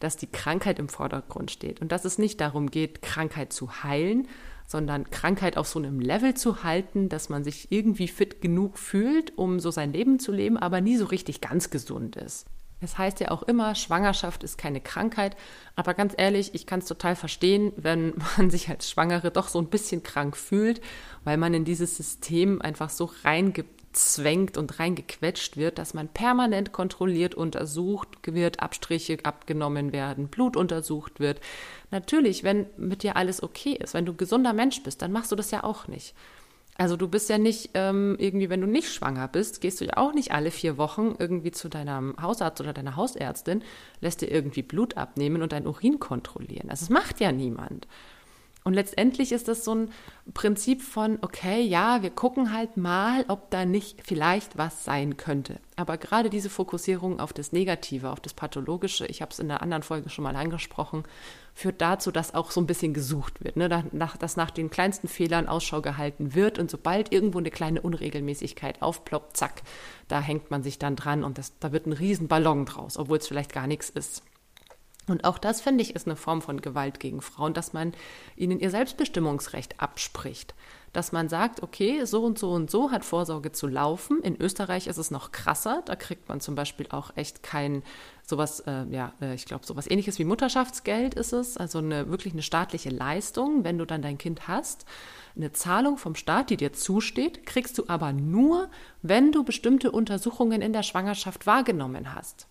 dass 0.00 0.16
die 0.16 0.26
Krankheit 0.26 0.78
im 0.78 0.88
Vordergrund 0.88 1.50
steht 1.50 1.80
und 1.80 1.92
dass 1.92 2.06
es 2.06 2.18
nicht 2.18 2.40
darum 2.40 2.70
geht, 2.70 3.02
Krankheit 3.02 3.52
zu 3.52 3.84
heilen, 3.84 4.26
sondern 4.70 5.10
Krankheit 5.10 5.56
auf 5.56 5.66
so 5.66 5.80
einem 5.80 5.98
Level 5.98 6.34
zu 6.34 6.62
halten, 6.62 7.08
dass 7.08 7.28
man 7.28 7.42
sich 7.42 7.72
irgendwie 7.72 8.06
fit 8.06 8.40
genug 8.40 8.78
fühlt, 8.78 9.36
um 9.36 9.58
so 9.58 9.72
sein 9.72 9.92
Leben 9.92 10.20
zu 10.20 10.30
leben, 10.30 10.56
aber 10.56 10.80
nie 10.80 10.96
so 10.96 11.06
richtig 11.06 11.40
ganz 11.40 11.70
gesund 11.70 12.14
ist. 12.14 12.46
Es 12.80 12.96
heißt 12.96 13.18
ja 13.18 13.32
auch 13.32 13.42
immer, 13.42 13.74
Schwangerschaft 13.74 14.44
ist 14.44 14.58
keine 14.58 14.80
Krankheit, 14.80 15.36
aber 15.74 15.92
ganz 15.92 16.14
ehrlich, 16.16 16.54
ich 16.54 16.66
kann 16.66 16.78
es 16.78 16.86
total 16.86 17.16
verstehen, 17.16 17.72
wenn 17.76 18.14
man 18.36 18.48
sich 18.48 18.68
als 18.68 18.88
Schwangere 18.88 19.32
doch 19.32 19.48
so 19.48 19.58
ein 19.58 19.70
bisschen 19.70 20.04
krank 20.04 20.36
fühlt, 20.36 20.80
weil 21.24 21.36
man 21.36 21.52
in 21.52 21.64
dieses 21.64 21.96
System 21.96 22.62
einfach 22.62 22.90
so 22.90 23.10
reingibt 23.24 23.79
reingezwängt 23.90 24.56
und 24.56 24.78
reingequetscht 24.78 25.56
wird, 25.56 25.78
dass 25.78 25.94
man 25.94 26.08
permanent 26.08 26.72
kontrolliert 26.72 27.34
untersucht 27.34 28.08
wird, 28.24 28.60
Abstriche 28.60 29.18
abgenommen 29.24 29.92
werden, 29.92 30.28
Blut 30.28 30.56
untersucht 30.56 31.20
wird. 31.20 31.40
Natürlich, 31.90 32.44
wenn 32.44 32.66
mit 32.76 33.02
dir 33.02 33.16
alles 33.16 33.42
okay 33.42 33.72
ist, 33.72 33.94
wenn 33.94 34.06
du 34.06 34.14
gesunder 34.14 34.52
Mensch 34.52 34.82
bist, 34.82 35.02
dann 35.02 35.12
machst 35.12 35.32
du 35.32 35.36
das 35.36 35.50
ja 35.50 35.64
auch 35.64 35.88
nicht. 35.88 36.14
Also 36.76 36.96
du 36.96 37.08
bist 37.08 37.28
ja 37.28 37.36
nicht 37.36 37.70
ähm, 37.74 38.16
irgendwie, 38.18 38.48
wenn 38.48 38.62
du 38.62 38.66
nicht 38.66 38.90
schwanger 38.90 39.28
bist, 39.28 39.60
gehst 39.60 39.80
du 39.80 39.84
ja 39.84 39.96
auch 39.96 40.14
nicht 40.14 40.32
alle 40.32 40.50
vier 40.50 40.78
Wochen 40.78 41.14
irgendwie 41.18 41.50
zu 41.50 41.68
deinem 41.68 42.16
Hausarzt 42.20 42.60
oder 42.60 42.72
deiner 42.72 42.96
Hausärztin, 42.96 43.62
lässt 44.00 44.22
dir 44.22 44.30
irgendwie 44.30 44.62
Blut 44.62 44.96
abnehmen 44.96 45.42
und 45.42 45.52
dein 45.52 45.66
Urin 45.66 45.98
kontrollieren. 45.98 46.70
Also 46.70 46.86
das 46.86 46.90
macht 46.90 47.20
ja 47.20 47.32
niemand. 47.32 47.86
Und 48.62 48.74
letztendlich 48.74 49.32
ist 49.32 49.48
das 49.48 49.64
so 49.64 49.74
ein 49.74 49.90
Prinzip 50.34 50.82
von, 50.82 51.18
okay, 51.22 51.62
ja, 51.62 52.02
wir 52.02 52.10
gucken 52.10 52.52
halt 52.52 52.76
mal, 52.76 53.24
ob 53.28 53.50
da 53.50 53.64
nicht 53.64 54.02
vielleicht 54.04 54.58
was 54.58 54.84
sein 54.84 55.16
könnte. 55.16 55.58
Aber 55.76 55.96
gerade 55.96 56.28
diese 56.28 56.50
Fokussierung 56.50 57.20
auf 57.20 57.32
das 57.32 57.52
Negative, 57.52 58.10
auf 58.10 58.20
das 58.20 58.34
Pathologische, 58.34 59.06
ich 59.06 59.22
habe 59.22 59.32
es 59.32 59.38
in 59.38 59.48
der 59.48 59.62
anderen 59.62 59.82
Folge 59.82 60.10
schon 60.10 60.24
mal 60.24 60.36
angesprochen, 60.36 61.04
führt 61.54 61.80
dazu, 61.80 62.10
dass 62.10 62.34
auch 62.34 62.50
so 62.50 62.60
ein 62.60 62.66
bisschen 62.66 62.92
gesucht 62.92 63.42
wird, 63.42 63.56
ne? 63.56 63.68
dass 64.18 64.36
nach 64.36 64.50
den 64.50 64.70
kleinsten 64.70 65.08
Fehlern 65.08 65.48
Ausschau 65.48 65.80
gehalten 65.80 66.34
wird 66.34 66.58
und 66.58 66.70
sobald 66.70 67.12
irgendwo 67.12 67.38
eine 67.38 67.50
kleine 67.50 67.80
Unregelmäßigkeit 67.80 68.82
aufploppt, 68.82 69.38
zack, 69.38 69.62
da 70.08 70.20
hängt 70.20 70.50
man 70.50 70.62
sich 70.62 70.78
dann 70.78 70.96
dran 70.96 71.24
und 71.24 71.38
das, 71.38 71.58
da 71.60 71.72
wird 71.72 71.86
ein 71.86 71.92
Riesenballon 71.92 72.66
draus, 72.66 72.98
obwohl 72.98 73.18
es 73.18 73.26
vielleicht 73.26 73.52
gar 73.52 73.66
nichts 73.66 73.88
ist. 73.88 74.22
Und 75.06 75.24
auch 75.24 75.38
das, 75.38 75.60
finde 75.60 75.82
ich, 75.82 75.96
ist 75.96 76.06
eine 76.06 76.16
Form 76.16 76.42
von 76.42 76.60
Gewalt 76.60 77.00
gegen 77.00 77.20
Frauen, 77.20 77.54
dass 77.54 77.72
man 77.72 77.92
ihnen 78.36 78.60
ihr 78.60 78.70
Selbstbestimmungsrecht 78.70 79.80
abspricht. 79.80 80.54
Dass 80.92 81.10
man 81.10 81.28
sagt, 81.28 81.62
okay, 81.62 82.04
so 82.04 82.22
und 82.22 82.38
so 82.38 82.50
und 82.50 82.70
so 82.70 82.90
hat 82.90 83.04
Vorsorge 83.04 83.50
zu 83.50 83.66
laufen. 83.66 84.20
In 84.22 84.40
Österreich 84.40 84.86
ist 84.86 84.98
es 84.98 85.10
noch 85.10 85.32
krasser. 85.32 85.82
Da 85.86 85.96
kriegt 85.96 86.28
man 86.28 86.40
zum 86.40 86.54
Beispiel 86.54 86.86
auch 86.90 87.16
echt 87.16 87.42
kein 87.42 87.82
sowas, 88.24 88.60
äh, 88.60 88.84
ja, 88.90 89.12
äh, 89.20 89.34
ich 89.34 89.46
glaube, 89.46 89.66
sowas 89.66 89.90
ähnliches 89.90 90.18
wie 90.18 90.24
Mutterschaftsgeld 90.24 91.14
ist 91.14 91.32
es. 91.32 91.56
Also 91.56 91.78
eine 91.78 92.08
wirklich 92.08 92.32
eine 92.32 92.42
staatliche 92.42 92.90
Leistung, 92.90 93.64
wenn 93.64 93.78
du 93.78 93.86
dann 93.86 94.02
dein 94.02 94.18
Kind 94.18 94.48
hast. 94.48 94.84
Eine 95.34 95.52
Zahlung 95.52 95.96
vom 95.96 96.14
Staat, 96.14 96.50
die 96.50 96.56
dir 96.56 96.72
zusteht, 96.72 97.46
kriegst 97.46 97.78
du 97.78 97.84
aber 97.88 98.12
nur, 98.12 98.68
wenn 99.02 99.32
du 99.32 99.44
bestimmte 99.44 99.90
Untersuchungen 99.90 100.60
in 100.60 100.72
der 100.72 100.82
Schwangerschaft 100.82 101.46
wahrgenommen 101.46 102.14
hast. 102.14 102.49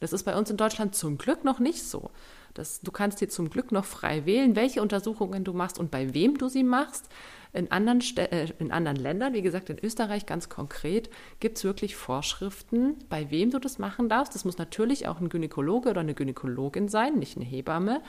Das 0.00 0.12
ist 0.12 0.24
bei 0.24 0.36
uns 0.36 0.50
in 0.50 0.56
Deutschland 0.56 0.94
zum 0.94 1.18
Glück 1.18 1.44
noch 1.44 1.58
nicht 1.58 1.82
so. 1.82 2.10
Das, 2.54 2.80
du 2.80 2.90
kannst 2.90 3.20
dir 3.20 3.28
zum 3.28 3.50
Glück 3.50 3.72
noch 3.72 3.84
frei 3.84 4.26
wählen, 4.26 4.56
welche 4.56 4.82
Untersuchungen 4.82 5.44
du 5.44 5.52
machst 5.52 5.78
und 5.78 5.90
bei 5.90 6.14
wem 6.14 6.38
du 6.38 6.48
sie 6.48 6.64
machst. 6.64 7.08
In 7.52 7.70
anderen, 7.70 8.02
äh, 8.16 8.48
in 8.58 8.72
anderen 8.72 8.96
Ländern, 8.96 9.32
wie 9.32 9.42
gesagt 9.42 9.70
in 9.70 9.78
Österreich 9.78 10.26
ganz 10.26 10.48
konkret, 10.48 11.08
gibt 11.40 11.56
es 11.56 11.64
wirklich 11.64 11.96
Vorschriften, 11.96 12.96
bei 13.08 13.30
wem 13.30 13.50
du 13.50 13.58
das 13.58 13.78
machen 13.78 14.08
darfst. 14.08 14.34
Das 14.34 14.44
muss 14.44 14.58
natürlich 14.58 15.08
auch 15.08 15.20
ein 15.20 15.28
Gynäkologe 15.30 15.88
oder 15.90 16.00
eine 16.00 16.14
Gynäkologin 16.14 16.88
sein, 16.88 17.14
nicht 17.14 17.36
eine 17.36 17.46
Hebamme. 17.46 18.02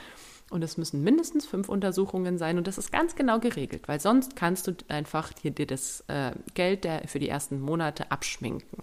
Und 0.50 0.62
es 0.62 0.76
müssen 0.76 1.02
mindestens 1.02 1.46
fünf 1.46 1.68
Untersuchungen 1.68 2.36
sein 2.36 2.58
und 2.58 2.66
das 2.66 2.76
ist 2.76 2.90
ganz 2.90 3.14
genau 3.14 3.38
geregelt, 3.38 3.86
weil 3.86 4.00
sonst 4.00 4.34
kannst 4.34 4.66
du 4.66 4.72
einfach 4.88 5.32
dir, 5.32 5.52
dir 5.52 5.66
das 5.66 6.04
äh, 6.08 6.32
Geld 6.54 6.82
der, 6.82 7.06
für 7.06 7.20
die 7.20 7.28
ersten 7.28 7.60
Monate 7.60 8.10
abschminken. 8.10 8.82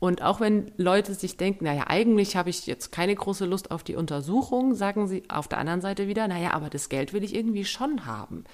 Und 0.00 0.22
auch 0.22 0.40
wenn 0.40 0.70
Leute 0.76 1.14
sich 1.14 1.36
denken, 1.36 1.64
naja, 1.64 1.84
eigentlich 1.88 2.36
habe 2.36 2.50
ich 2.50 2.66
jetzt 2.66 2.92
keine 2.92 3.14
große 3.14 3.46
Lust 3.46 3.70
auf 3.70 3.82
die 3.82 3.96
Untersuchung, 3.96 4.74
sagen 4.74 5.08
sie 5.08 5.24
auf 5.28 5.48
der 5.48 5.58
anderen 5.58 5.80
Seite 5.80 6.06
wieder, 6.06 6.28
naja, 6.28 6.52
aber 6.52 6.70
das 6.70 6.88
Geld 6.88 7.12
will 7.12 7.24
ich 7.24 7.34
irgendwie 7.34 7.64
schon 7.64 8.06
haben. 8.06 8.44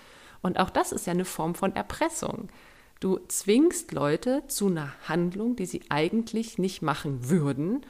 Und 0.42 0.58
auch 0.58 0.70
das 0.70 0.92
ist 0.92 1.06
ja 1.06 1.12
eine 1.12 1.26
Form 1.26 1.54
von 1.54 1.76
Erpressung. 1.76 2.48
Du 3.00 3.18
zwingst 3.28 3.92
Leute 3.92 4.44
zu 4.46 4.68
einer 4.68 4.92
Handlung, 5.06 5.56
die 5.56 5.66
sie 5.66 5.82
eigentlich 5.90 6.56
nicht 6.58 6.80
machen 6.80 7.28
würden, 7.28 7.84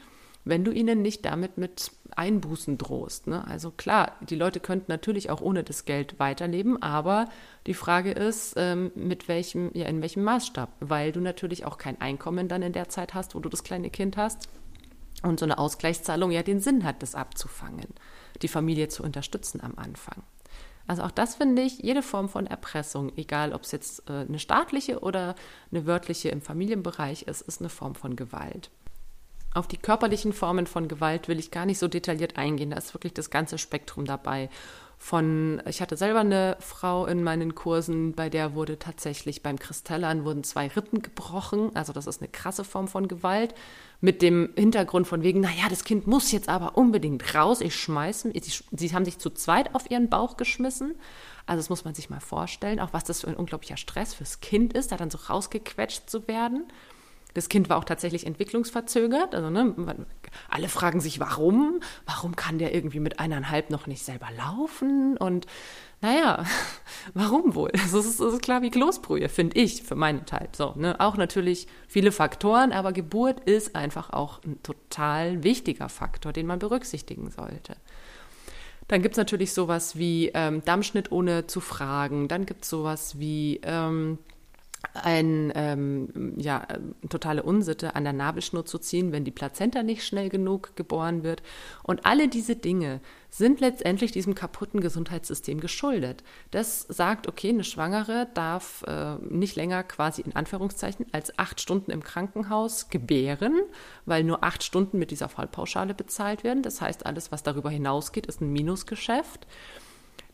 wenn 0.45 0.65
du 0.65 0.71
ihnen 0.71 1.03
nicht 1.03 1.25
damit 1.25 1.59
mit 1.59 1.91
Einbußen 2.17 2.79
drohst. 2.79 3.27
Ne? 3.27 3.47
Also 3.47 3.71
klar, 3.71 4.13
die 4.21 4.37
Leute 4.37 4.61
könnten 4.61 4.91
natürlich 4.91 5.31
auch 5.31 5.41
ohne 5.41 5.65
das 5.65 5.85
Geld 5.85 6.19
weiterleben, 6.19 6.81
aber 6.83 7.29
die 7.67 7.75
Frage 7.75 8.13
ist, 8.13 8.55
ähm, 8.57 8.93
mit 8.95 9.29
welchem, 9.29 9.71
ja, 9.75 9.87
in 9.87 10.03
welchem 10.03 10.23
Maßstab, 10.23 10.71
weil 10.81 11.13
du 11.13 11.21
natürlich 11.21 11.65
auch 11.65 11.79
kein 11.79 12.01
Einkommen 12.01 12.49
dann 12.49 12.63
in 12.63 12.73
der 12.73 12.89
Zeit 12.89 13.15
hast, 13.15 13.35
wo 13.35 13.41
du 13.41 13.49
das 13.49 13.65
kleine 13.65 13.91
Kind 13.91 14.17
hast. 14.17 14.49
Und 15.23 15.41
so 15.41 15.47
eine 15.47 15.59
Ausgleichszahlung 15.59 16.31
ja 16.31 16.43
den 16.43 16.61
Sinn 16.61 16.85
hat, 16.85 17.03
das 17.03 17.15
abzufangen, 17.15 17.89
die 18.43 18.49
Familie 18.49 18.89
zu 18.89 19.03
unterstützen 19.03 19.63
am 19.63 19.73
Anfang. 19.77 20.23
Also 20.87 21.03
auch 21.03 21.11
das 21.11 21.37
finde 21.37 21.63
ich, 21.63 21.79
jede 21.79 22.03
Form 22.03 22.29
von 22.29 22.47
Erpressung, 22.47 23.11
egal 23.17 23.55
ob 23.55 23.63
es 23.63 23.73
jetzt 23.73 24.09
äh, 24.11 24.27
eine 24.29 24.39
staatliche 24.39 25.01
oder 25.01 25.35
eine 25.71 25.87
wörtliche 25.87 26.29
im 26.29 26.43
Familienbereich 26.43 27.23
ist, 27.23 27.41
ist 27.41 27.61
eine 27.61 27.71
Form 27.71 27.95
von 27.95 28.17
Gewalt. 28.17 28.71
Auf 29.55 29.69
die 29.69 29.77
körperlichen 29.77 30.33
Formen 30.33 30.67
von 30.67 30.89
Gewalt 30.89 31.29
will 31.29 31.39
ich 31.39 31.53
gar 31.53 31.65
nicht 31.65 31.79
so 31.79 31.87
detailliert 31.87 32.37
eingehen. 32.37 32.71
Da 32.71 32.77
ist 32.77 32.93
wirklich 32.93 33.15
das 33.15 33.31
ganze 33.31 33.57
Spektrum 33.57 34.05
dabei. 34.05 34.51
Von, 34.99 35.63
ich 35.69 35.81
hatte 35.81 35.97
selber 35.97 36.21
eine 36.21 36.57
Frau 36.61 37.07
in 37.07 37.23
meinen 37.23 37.55
Kursen, 37.55 38.15
bei 38.15 38.31
der 38.31 38.55
wurde 38.55 38.79
tatsächlich 38.79 39.43
beim 39.43 39.59
Kristellern 39.59 40.25
wurden 40.25 40.45
zwei 40.45 40.67
Rippen 40.69 41.03
gebrochen. 41.03 41.71
Also 41.75 41.93
das 41.93 42.07
ist 42.07 42.21
eine 42.21 42.31
krasse 42.31 42.65
Form 42.65 42.89
von 42.89 43.07
Gewalt. 43.07 43.55
Mit 44.01 44.23
dem 44.23 44.51
Hintergrund 44.57 45.07
von 45.07 45.23
wegen, 45.23 45.41
naja, 45.41 45.69
das 45.71 45.85
Kind 45.85 46.07
muss 46.07 46.33
jetzt 46.33 46.49
aber 46.49 46.77
unbedingt 46.77 47.35
raus, 47.35 47.61
ich 47.61 47.77
schmeiße. 47.77 48.33
Sie 48.73 48.95
haben 48.95 49.05
sich 49.05 49.19
zu 49.19 49.31
zweit 49.31 49.75
auf 49.75 49.91
ihren 49.91 50.09
Bauch 50.09 50.37
geschmissen. 50.37 50.97
Also 51.47 51.59
das 51.61 51.71
muss 51.71 51.85
man 51.85 51.95
sich 51.95 52.11
mal 52.11 52.21
vorstellen, 52.21 52.81
auch 52.81 52.93
was 52.93 53.05
das 53.05 53.21
für 53.21 53.29
ein 53.29 53.37
unglaublicher 53.37 53.77
Stress 53.77 54.15
fürs 54.15 54.41
Kind 54.41 54.73
ist, 54.73 54.91
da 54.91 54.97
dann 54.97 55.11
so 55.11 55.19
rausgequetscht 55.19 56.09
zu 56.11 56.27
werden. 56.27 56.65
Das 57.35 57.49
Kind 57.49 57.69
war 57.69 57.77
auch 57.77 57.85
tatsächlich 57.85 58.27
entwicklungsverzögert. 58.27 59.35
Also, 59.35 59.51
ne, 59.51 59.75
alle 60.49 60.69
fragen 60.69 61.01
sich, 61.01 61.21
warum? 61.21 61.81
Warum 62.07 62.37
kann 62.37 62.59
der 62.59 62.75
irgendwie 62.75 63.01
mit 63.01 63.19
eineinhalb 63.19 63.71
noch 63.71 63.87
nicht 63.87 64.05
selber 64.05 64.29
laufen? 64.37 65.17
Und 65.17 65.47
naja, 66.01 66.45
warum 67.15 67.55
wohl? 67.55 67.71
Das 67.73 67.93
ist, 67.93 68.21
das 68.21 68.35
ist 68.35 68.43
klar 68.43 68.63
wie 68.63 68.71
Kloßbrühe, 68.71 69.29
finde 69.29 69.59
ich, 69.59 69.83
für 69.83 69.97
meinen 69.97 70.27
Teil. 70.27 70.49
So, 70.53 70.75
ne? 70.77 71.01
Auch 71.01 71.17
natürlich 71.17 71.67
viele 71.89 72.13
Faktoren, 72.13 72.73
aber 72.73 72.93
Geburt 72.93 73.41
ist 73.41 73.75
einfach 73.75 74.11
auch 74.11 74.43
ein 74.45 74.63
total 74.63 75.43
wichtiger 75.43 75.89
Faktor, 75.89 76.33
den 76.33 76.47
man 76.47 76.61
berücksichtigen 76.61 77.31
sollte. 77.31 77.77
Dann 78.89 79.03
gibt 79.03 79.15
es 79.15 79.19
natürlich 79.19 79.53
sowas 79.55 79.97
wie 79.97 80.31
ähm, 80.35 80.63
Dammschnitt 80.65 81.11
ohne 81.11 81.47
zu 81.47 81.61
fragen. 81.61 82.29
Dann 82.29 82.45
gibt 82.47 82.65
es 82.65 82.71
sowas 82.71 83.19
wie 83.19 83.61
ähm, 83.63 84.19
ein, 84.93 85.53
ähm, 85.55 86.35
ja, 86.37 86.67
totale 87.09 87.43
Unsitte, 87.43 87.95
an 87.95 88.05
der 88.05 88.13
Nabelschnur 88.13 88.65
zu 88.67 88.79
ziehen, 88.79 89.13
wenn 89.13 89.25
die 89.25 89.31
Plazenta 89.31 89.83
nicht 89.83 90.05
schnell 90.05 90.29
genug 90.29 90.77
geboren 90.77 91.23
wird. 91.23 91.43
Und 91.83 92.07
alle 92.07 92.29
diese 92.29 92.57
Dinge 92.57 93.01
sind 93.31 93.61
letztendlich 93.61 94.13
diesem 94.13 94.35
kaputten 94.35 94.81
Gesundheitssystem 94.81 95.61
geschuldet. 95.61 96.23
Das 96.51 96.83
sagt, 96.83 97.27
okay, 97.27 97.49
eine 97.49 97.65
Schwangere 97.65 98.29
darf 98.35 98.85
äh, 98.87 99.17
nicht 99.17 99.57
länger 99.57 99.83
quasi 99.83 100.23
in 100.23 100.37
Anführungszeichen 100.37 101.07
als 101.13 101.37
acht 101.39 101.61
Stunden 101.61 101.91
im 101.91 102.05
Krankenhaus 102.05 102.91
gebären, 102.91 103.61
weil 104.07 104.23
nur 104.23 104.45
acht 104.45 104.63
Stunden 104.63 104.99
mit 104.99 105.11
dieser 105.11 105.29
Fallpauschale 105.29 105.95
bezahlt 105.95 106.45
werden. 106.45 106.63
Das 106.63 106.81
heißt, 106.81 107.07
alles, 107.07 107.33
was 107.33 107.43
darüber 107.43 107.71
hinausgeht, 107.71 108.27
ist 108.27 108.41
ein 108.41 108.53
Minusgeschäft. 108.53 109.47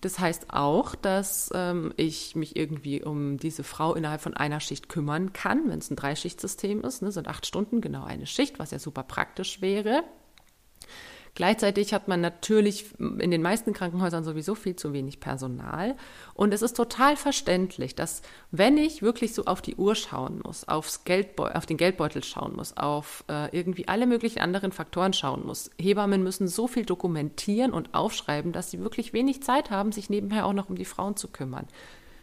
Das 0.01 0.19
heißt 0.19 0.47
auch, 0.51 0.95
dass 0.95 1.51
ähm, 1.55 1.93
ich 1.97 2.35
mich 2.35 2.57
irgendwie 2.57 3.03
um 3.03 3.37
diese 3.37 3.65
Frau 3.65 3.95
innerhalb 3.95 4.23
von 4.23 4.35
einer 4.35 4.61
Schicht 4.61 4.89
kümmern 4.89 5.33
kann, 5.33 5.69
wenn 5.69 5.79
es 5.79 5.91
ein 5.91 5.97
Dreischichtsystem 5.97 6.83
ist, 6.83 7.03
ne, 7.03 7.13
sind 7.13 7.29
acht 7.29 7.47
Stunden 7.47 7.81
genau 7.81 8.05
eine 8.05 8.27
Schicht, 8.27 8.59
was 8.59 8.71
ja 8.71 8.79
super 8.79 9.03
praktisch 9.03 9.61
wäre. 9.61 10.03
Gleichzeitig 11.35 11.95
hat 11.95 12.09
man 12.09 12.21
natürlich 12.21 12.87
in 12.99 13.31
den 13.31 13.43
meisten 13.43 13.73
Krankenhäusern 13.73 14.25
sowieso 14.25 14.55
viel 14.55 14.77
zu 14.77 14.93
wenig 14.93 15.21
Personal. 15.21 15.97
Und 16.35 16.53
es 16.53 16.63
ist 16.63 16.77
total 16.77 17.17
verständlich, 17.17 17.95
dass 17.95 18.23
wenn 18.51 18.77
ich 18.77 19.03
wirklich 19.03 19.35
so 19.35 19.45
auf 19.45 19.63
die 19.63 19.77
Uhr 19.77 19.95
schauen 19.95 20.41
muss, 20.45 20.67
aufs 20.67 21.05
Geldbeu 21.05 21.51
auf 21.53 21.67
den 21.67 21.77
Geldbeutel 21.77 22.25
schauen 22.25 22.57
muss, 22.57 22.77
auf 22.77 23.25
äh, 23.29 23.57
irgendwie 23.57 23.87
alle 23.89 24.07
möglichen 24.07 24.41
anderen 24.41 24.73
Faktoren 24.73 25.13
schauen 25.13 25.47
muss, 25.47 25.71
Hebammen 25.81 26.23
müssen 26.23 26.49
so 26.49 26.67
viel 26.67 26.85
dokumentieren 26.85 27.73
und 27.73 27.95
aufschreiben, 27.95 28.53
dass 28.53 28.71
sie 28.71 28.81
wirklich 28.81 29.13
wenig 29.13 29.43
Zeit 29.43 29.71
haben, 29.71 29.93
sich 29.93 30.11
nebenher 30.11 30.47
auch 30.47 30.53
noch 30.53 30.69
um 30.69 30.77
die 30.77 30.85
Frauen 30.85 31.17
zu 31.17 31.29
kümmern. 31.29 31.67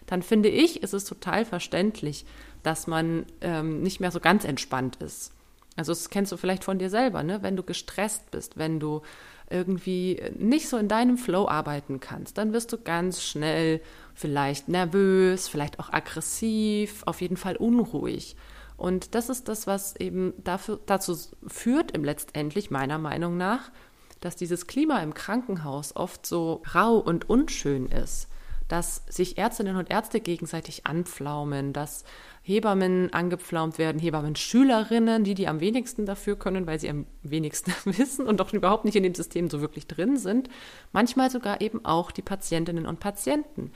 Dann 0.05 0.21
finde 0.21 0.49
ich, 0.49 0.83
ist 0.83 0.93
es 0.93 1.05
total 1.05 1.45
verständlich, 1.45 2.25
dass 2.63 2.87
man 2.87 3.25
ähm, 3.41 3.81
nicht 3.81 3.99
mehr 3.99 4.11
so 4.11 4.19
ganz 4.19 4.45
entspannt 4.45 4.97
ist. 4.97 5.33
Also 5.77 5.91
das 5.91 6.09
kennst 6.09 6.31
du 6.31 6.37
vielleicht 6.37 6.63
von 6.63 6.79
dir 6.79 6.89
selber, 6.89 7.23
ne? 7.23 7.41
Wenn 7.43 7.55
du 7.55 7.63
gestresst 7.63 8.31
bist, 8.31 8.57
wenn 8.57 8.79
du 8.79 9.01
irgendwie 9.49 10.21
nicht 10.37 10.67
so 10.67 10.77
in 10.77 10.89
deinem 10.89 11.17
Flow 11.17 11.47
arbeiten 11.47 11.99
kannst, 11.99 12.37
dann 12.37 12.51
wirst 12.51 12.73
du 12.73 12.77
ganz 12.77 13.23
schnell 13.23 13.79
vielleicht 14.13 14.67
nervös, 14.67 15.47
vielleicht 15.47 15.79
auch 15.79 15.93
aggressiv, 15.93 17.03
auf 17.05 17.21
jeden 17.21 17.37
Fall 17.37 17.55
unruhig. 17.55 18.35
Und 18.75 19.15
das 19.15 19.29
ist 19.29 19.47
das, 19.47 19.65
was 19.65 19.95
eben 19.95 20.33
dafür, 20.43 20.79
dazu 20.85 21.17
führt, 21.47 21.91
im 21.91 22.03
letztendlich 22.03 22.71
meiner 22.71 22.97
Meinung 22.97 23.37
nach, 23.37 23.71
dass 24.19 24.35
dieses 24.35 24.67
Klima 24.67 24.99
im 24.99 25.13
Krankenhaus 25.13 25.95
oft 25.95 26.25
so 26.25 26.61
rau 26.73 26.97
und 26.97 27.29
unschön 27.29 27.87
ist, 27.87 28.27
dass 28.67 29.03
sich 29.07 29.37
Ärztinnen 29.37 29.77
und 29.77 29.89
Ärzte 29.89 30.19
gegenseitig 30.19 30.85
anpflaumen, 30.85 31.71
dass 31.73 32.03
Hebammen 32.47 33.11
angepflaumt 33.11 33.77
werden, 33.77 33.99
Hebammen-Schülerinnen, 33.99 35.25
die 35.25 35.33
die 35.33 35.49
am 35.49 35.59
wenigsten 35.59 36.05
dafür 36.05 36.37
können, 36.37 36.65
weil 36.65 36.79
sie 36.79 36.89
am 36.89 37.05
wenigsten 37.21 37.73
wissen 37.97 38.25
und 38.25 38.39
doch 38.39 38.53
überhaupt 38.53 38.85
nicht 38.85 38.95
in 38.95 39.03
dem 39.03 39.15
System 39.15 39.49
so 39.49 39.59
wirklich 39.59 39.85
drin 39.85 40.15
sind. 40.15 40.47
Manchmal 40.93 41.29
sogar 41.29 41.59
eben 41.59 41.83
auch 41.83 42.09
die 42.09 42.21
Patientinnen 42.21 42.85
und 42.85 43.01
Patienten. 43.01 43.73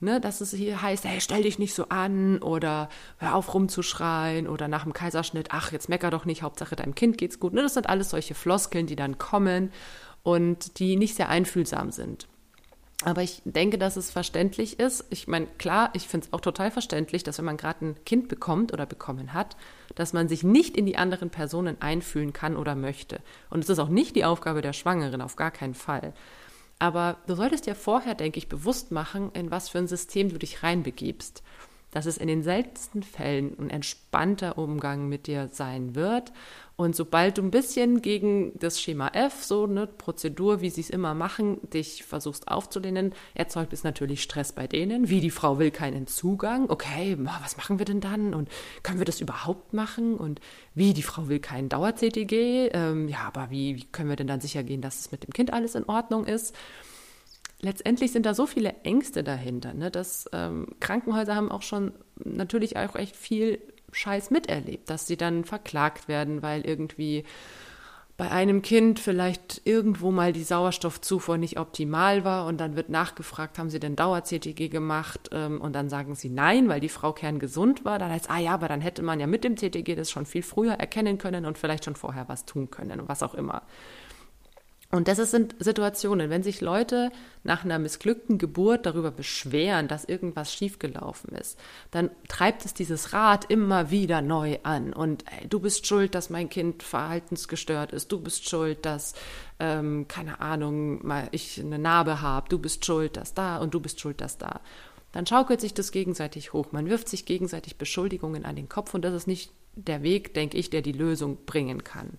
Ne, 0.00 0.20
dass 0.20 0.40
es 0.40 0.52
hier 0.52 0.80
heißt, 0.80 1.04
hey, 1.04 1.20
stell 1.20 1.42
dich 1.42 1.58
nicht 1.58 1.74
so 1.74 1.88
an 1.88 2.38
oder 2.38 2.88
hör 3.18 3.34
auf 3.34 3.52
rumzuschreien 3.52 4.46
oder 4.46 4.68
nach 4.68 4.84
dem 4.84 4.92
Kaiserschnitt, 4.92 5.48
ach, 5.50 5.72
jetzt 5.72 5.88
mecker 5.88 6.10
doch 6.10 6.24
nicht, 6.24 6.42
Hauptsache 6.42 6.76
deinem 6.76 6.94
Kind 6.94 7.18
geht's 7.18 7.40
gut. 7.40 7.52
Ne, 7.52 7.62
das 7.62 7.74
sind 7.74 7.88
alles 7.88 8.10
solche 8.10 8.34
Floskeln, 8.34 8.86
die 8.86 8.96
dann 8.96 9.18
kommen 9.18 9.72
und 10.22 10.78
die 10.78 10.96
nicht 10.96 11.16
sehr 11.16 11.28
einfühlsam 11.28 11.90
sind. 11.90 12.28
Aber 13.04 13.22
ich 13.22 13.42
denke, 13.44 13.78
dass 13.78 13.96
es 13.96 14.10
verständlich 14.10 14.80
ist. 14.80 15.04
Ich 15.10 15.28
meine, 15.28 15.46
klar, 15.46 15.90
ich 15.92 16.08
finde 16.08 16.26
es 16.26 16.32
auch 16.32 16.40
total 16.40 16.72
verständlich, 16.72 17.22
dass 17.22 17.38
wenn 17.38 17.44
man 17.44 17.56
gerade 17.56 17.84
ein 17.84 18.04
Kind 18.04 18.28
bekommt 18.28 18.72
oder 18.72 18.86
bekommen 18.86 19.34
hat, 19.34 19.56
dass 19.94 20.12
man 20.12 20.28
sich 20.28 20.42
nicht 20.42 20.76
in 20.76 20.84
die 20.84 20.96
anderen 20.96 21.30
Personen 21.30 21.80
einfühlen 21.80 22.32
kann 22.32 22.56
oder 22.56 22.74
möchte. 22.74 23.20
Und 23.50 23.62
es 23.62 23.70
ist 23.70 23.78
auch 23.78 23.88
nicht 23.88 24.16
die 24.16 24.24
Aufgabe 24.24 24.62
der 24.62 24.72
Schwangeren, 24.72 25.20
auf 25.20 25.36
gar 25.36 25.52
keinen 25.52 25.74
Fall. 25.74 26.12
Aber 26.80 27.18
du 27.26 27.34
solltest 27.34 27.66
dir 27.66 27.74
vorher, 27.76 28.14
denke 28.14 28.38
ich, 28.38 28.48
bewusst 28.48 28.90
machen, 28.90 29.30
in 29.32 29.50
was 29.50 29.68
für 29.68 29.78
ein 29.78 29.88
System 29.88 30.28
du 30.28 30.38
dich 30.38 30.62
reinbegibst 30.62 31.42
dass 31.98 32.06
es 32.06 32.16
in 32.16 32.28
den 32.28 32.44
seltensten 32.44 33.02
Fällen 33.02 33.56
ein 33.58 33.70
entspannter 33.70 34.56
Umgang 34.56 35.08
mit 35.08 35.26
dir 35.26 35.48
sein 35.50 35.96
wird. 35.96 36.32
Und 36.76 36.94
sobald 36.94 37.38
du 37.38 37.42
ein 37.42 37.50
bisschen 37.50 38.02
gegen 38.02 38.56
das 38.60 38.80
Schema 38.80 39.08
F, 39.08 39.42
so 39.42 39.64
eine 39.64 39.88
Prozedur, 39.88 40.60
wie 40.60 40.70
sie 40.70 40.82
es 40.82 40.90
immer 40.90 41.14
machen, 41.14 41.58
dich 41.70 42.04
versuchst 42.04 42.46
aufzulehnen, 42.46 43.16
erzeugt 43.34 43.72
es 43.72 43.82
natürlich 43.82 44.22
Stress 44.22 44.52
bei 44.52 44.68
denen. 44.68 45.08
Wie 45.08 45.20
die 45.20 45.32
Frau 45.32 45.58
will 45.58 45.72
keinen 45.72 46.06
Zugang. 46.06 46.70
Okay, 46.70 47.16
was 47.18 47.56
machen 47.56 47.80
wir 47.80 47.84
denn 47.84 48.00
dann? 48.00 48.32
Und 48.32 48.48
können 48.84 49.00
wir 49.00 49.04
das 49.04 49.20
überhaupt 49.20 49.72
machen? 49.72 50.16
Und 50.16 50.40
wie 50.76 50.92
die 50.92 51.02
Frau 51.02 51.26
will 51.26 51.40
keinen 51.40 51.68
Dauer-CTG. 51.68 52.70
Ähm, 52.74 53.08
ja, 53.08 53.22
aber 53.22 53.50
wie, 53.50 53.74
wie 53.74 53.86
können 53.86 54.08
wir 54.08 54.14
denn 54.14 54.28
dann 54.28 54.40
sicher 54.40 54.62
gehen, 54.62 54.82
dass 54.82 55.00
es 55.00 55.10
mit 55.10 55.24
dem 55.24 55.32
Kind 55.32 55.52
alles 55.52 55.74
in 55.74 55.82
Ordnung 55.82 56.26
ist? 56.26 56.54
Letztendlich 57.60 58.12
sind 58.12 58.26
da 58.26 58.34
so 58.34 58.46
viele 58.46 58.74
Ängste 58.84 59.24
dahinter, 59.24 59.74
ne, 59.74 59.90
dass 59.90 60.28
ähm, 60.32 60.68
Krankenhäuser 60.80 61.34
haben 61.34 61.50
auch 61.50 61.62
schon 61.62 61.92
natürlich 62.16 62.76
auch 62.76 62.94
echt 62.94 63.16
viel 63.16 63.60
Scheiß 63.92 64.30
miterlebt, 64.30 64.90
dass 64.90 65.06
sie 65.06 65.16
dann 65.16 65.44
verklagt 65.44 66.08
werden, 66.08 66.42
weil 66.42 66.64
irgendwie 66.66 67.24
bei 68.18 68.32
einem 68.32 68.62
Kind 68.62 68.98
vielleicht 68.98 69.62
irgendwo 69.64 70.10
mal 70.10 70.32
die 70.32 70.42
Sauerstoffzufuhr 70.42 71.38
nicht 71.38 71.56
optimal 71.56 72.24
war 72.24 72.46
und 72.46 72.60
dann 72.60 72.74
wird 72.74 72.88
nachgefragt, 72.88 73.60
haben 73.60 73.70
sie 73.70 73.78
denn 73.78 73.94
Dauer-CTG 73.94 74.68
gemacht 74.70 75.30
ähm, 75.32 75.60
und 75.60 75.72
dann 75.74 75.88
sagen 75.88 76.16
sie 76.16 76.28
nein, 76.28 76.68
weil 76.68 76.80
die 76.80 76.88
Frau 76.88 77.12
kerngesund 77.12 77.84
war. 77.84 78.00
Dann 78.00 78.10
heißt 78.10 78.28
ah 78.28 78.38
ja, 78.38 78.54
aber 78.54 78.66
dann 78.66 78.80
hätte 78.80 79.02
man 79.02 79.20
ja 79.20 79.28
mit 79.28 79.44
dem 79.44 79.56
CTG 79.56 79.94
das 79.94 80.10
schon 80.10 80.26
viel 80.26 80.42
früher 80.42 80.72
erkennen 80.72 81.16
können 81.18 81.46
und 81.46 81.58
vielleicht 81.58 81.84
schon 81.84 81.94
vorher 81.94 82.28
was 82.28 82.44
tun 82.44 82.70
können, 82.70 83.02
was 83.06 83.22
auch 83.22 83.34
immer. 83.34 83.62
Und 84.90 85.06
das 85.06 85.18
sind 85.30 85.54
Situationen, 85.58 86.30
wenn 86.30 86.42
sich 86.42 86.62
Leute 86.62 87.12
nach 87.44 87.62
einer 87.62 87.78
missglückten 87.78 88.38
Geburt 88.38 88.86
darüber 88.86 89.10
beschweren, 89.10 89.86
dass 89.86 90.06
irgendwas 90.06 90.54
schiefgelaufen 90.54 91.34
ist, 91.34 91.58
dann 91.90 92.10
treibt 92.26 92.64
es 92.64 92.72
dieses 92.72 93.12
Rad 93.12 93.50
immer 93.50 93.90
wieder 93.90 94.22
neu 94.22 94.56
an. 94.62 94.94
Und 94.94 95.24
ey, 95.30 95.46
du 95.46 95.60
bist 95.60 95.86
schuld, 95.86 96.14
dass 96.14 96.30
mein 96.30 96.48
Kind 96.48 96.82
verhaltensgestört 96.82 97.92
ist. 97.92 98.10
Du 98.10 98.18
bist 98.18 98.48
schuld, 98.48 98.86
dass, 98.86 99.12
ähm, 99.58 100.08
keine 100.08 100.40
Ahnung, 100.40 101.06
mal 101.06 101.28
ich 101.32 101.60
eine 101.60 101.78
Narbe 101.78 102.22
habe. 102.22 102.48
Du 102.48 102.58
bist 102.58 102.86
schuld, 102.86 103.18
dass 103.18 103.34
da 103.34 103.58
und 103.58 103.74
du 103.74 103.80
bist 103.80 104.00
schuld, 104.00 104.22
dass 104.22 104.38
da. 104.38 104.60
Dann 105.12 105.26
schaukelt 105.26 105.60
sich 105.60 105.74
das 105.74 105.92
gegenseitig 105.92 106.54
hoch. 106.54 106.72
Man 106.72 106.88
wirft 106.88 107.10
sich 107.10 107.26
gegenseitig 107.26 107.76
Beschuldigungen 107.76 108.46
an 108.46 108.56
den 108.56 108.70
Kopf 108.70 108.94
und 108.94 109.02
das 109.02 109.12
ist 109.12 109.26
nicht 109.26 109.52
der 109.74 110.02
Weg, 110.02 110.32
denke 110.32 110.56
ich, 110.56 110.70
der 110.70 110.80
die 110.80 110.92
Lösung 110.92 111.44
bringen 111.44 111.84
kann. 111.84 112.18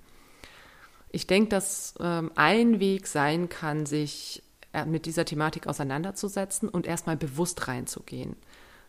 Ich 1.11 1.27
denke, 1.27 1.49
dass 1.49 1.95
ähm, 1.99 2.31
ein 2.35 2.79
Weg 2.79 3.07
sein 3.07 3.49
kann, 3.49 3.85
sich 3.85 4.43
äh, 4.73 4.85
mit 4.85 5.05
dieser 5.05 5.25
Thematik 5.25 5.67
auseinanderzusetzen 5.67 6.69
und 6.69 6.85
erstmal 6.85 7.17
bewusst 7.17 7.67
reinzugehen. 7.67 8.35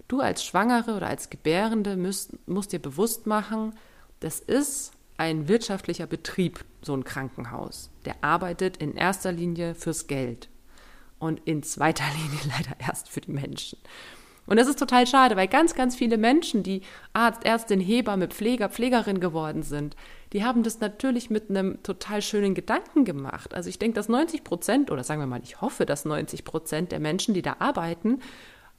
Du 0.09 0.21
als 0.21 0.45
Schwangere 0.45 0.97
oder 0.97 1.07
als 1.07 1.31
Gebärende 1.31 1.97
müsst, 1.97 2.33
musst 2.47 2.73
dir 2.73 2.81
bewusst 2.81 3.27
machen, 3.27 3.73
das 4.21 4.41
ist 4.41 4.93
ein 5.17 5.49
wirtschaftlicher 5.49 6.07
Betrieb, 6.07 6.65
so 6.83 6.95
ein 6.95 7.05
Krankenhaus. 7.05 7.91
Der 8.05 8.23
arbeitet 8.23 8.79
in 8.79 8.97
erster 8.97 9.33
Linie 9.33 9.75
fürs 9.75 10.07
Geld 10.07 10.49
und 11.19 11.41
in 11.47 11.63
zweiter 11.63 12.05
Linie 12.23 12.57
leider 12.57 12.77
erst 12.81 13.09
für 13.09 13.21
die 13.21 13.33
Menschen. 13.33 13.79
Und 14.51 14.57
das 14.57 14.67
ist 14.67 14.81
total 14.81 15.07
schade, 15.07 15.37
weil 15.37 15.47
ganz, 15.47 15.77
ganz 15.77 15.95
viele 15.95 16.19
Menschen, 16.19 16.65
die 16.65 16.83
Arzt, 17.13 17.45
Ärztin, 17.45 17.79
Hebamme, 17.79 18.27
Pfleger, 18.27 18.69
Pflegerin 18.69 19.21
geworden 19.21 19.63
sind, 19.63 19.95
die 20.33 20.45
haben 20.45 20.65
das 20.65 20.81
natürlich 20.81 21.31
mit 21.31 21.51
einem 21.51 21.81
total 21.85 22.21
schönen 22.21 22.57
Gedanken 22.57 23.05
gemacht. 23.05 23.55
Also 23.55 23.69
ich 23.69 23.79
denke, 23.79 23.95
dass 23.95 24.09
90 24.09 24.43
Prozent, 24.43 24.91
oder 24.91 25.05
sagen 25.05 25.21
wir 25.21 25.29
mal, 25.29 25.41
ich 25.45 25.61
hoffe, 25.61 25.87
dass 25.87 26.05
90 26.05 26.43
Prozent 26.43 26.91
der 26.91 26.99
Menschen, 26.99 27.33
die 27.33 27.43
da 27.43 27.57
arbeiten, 27.61 28.19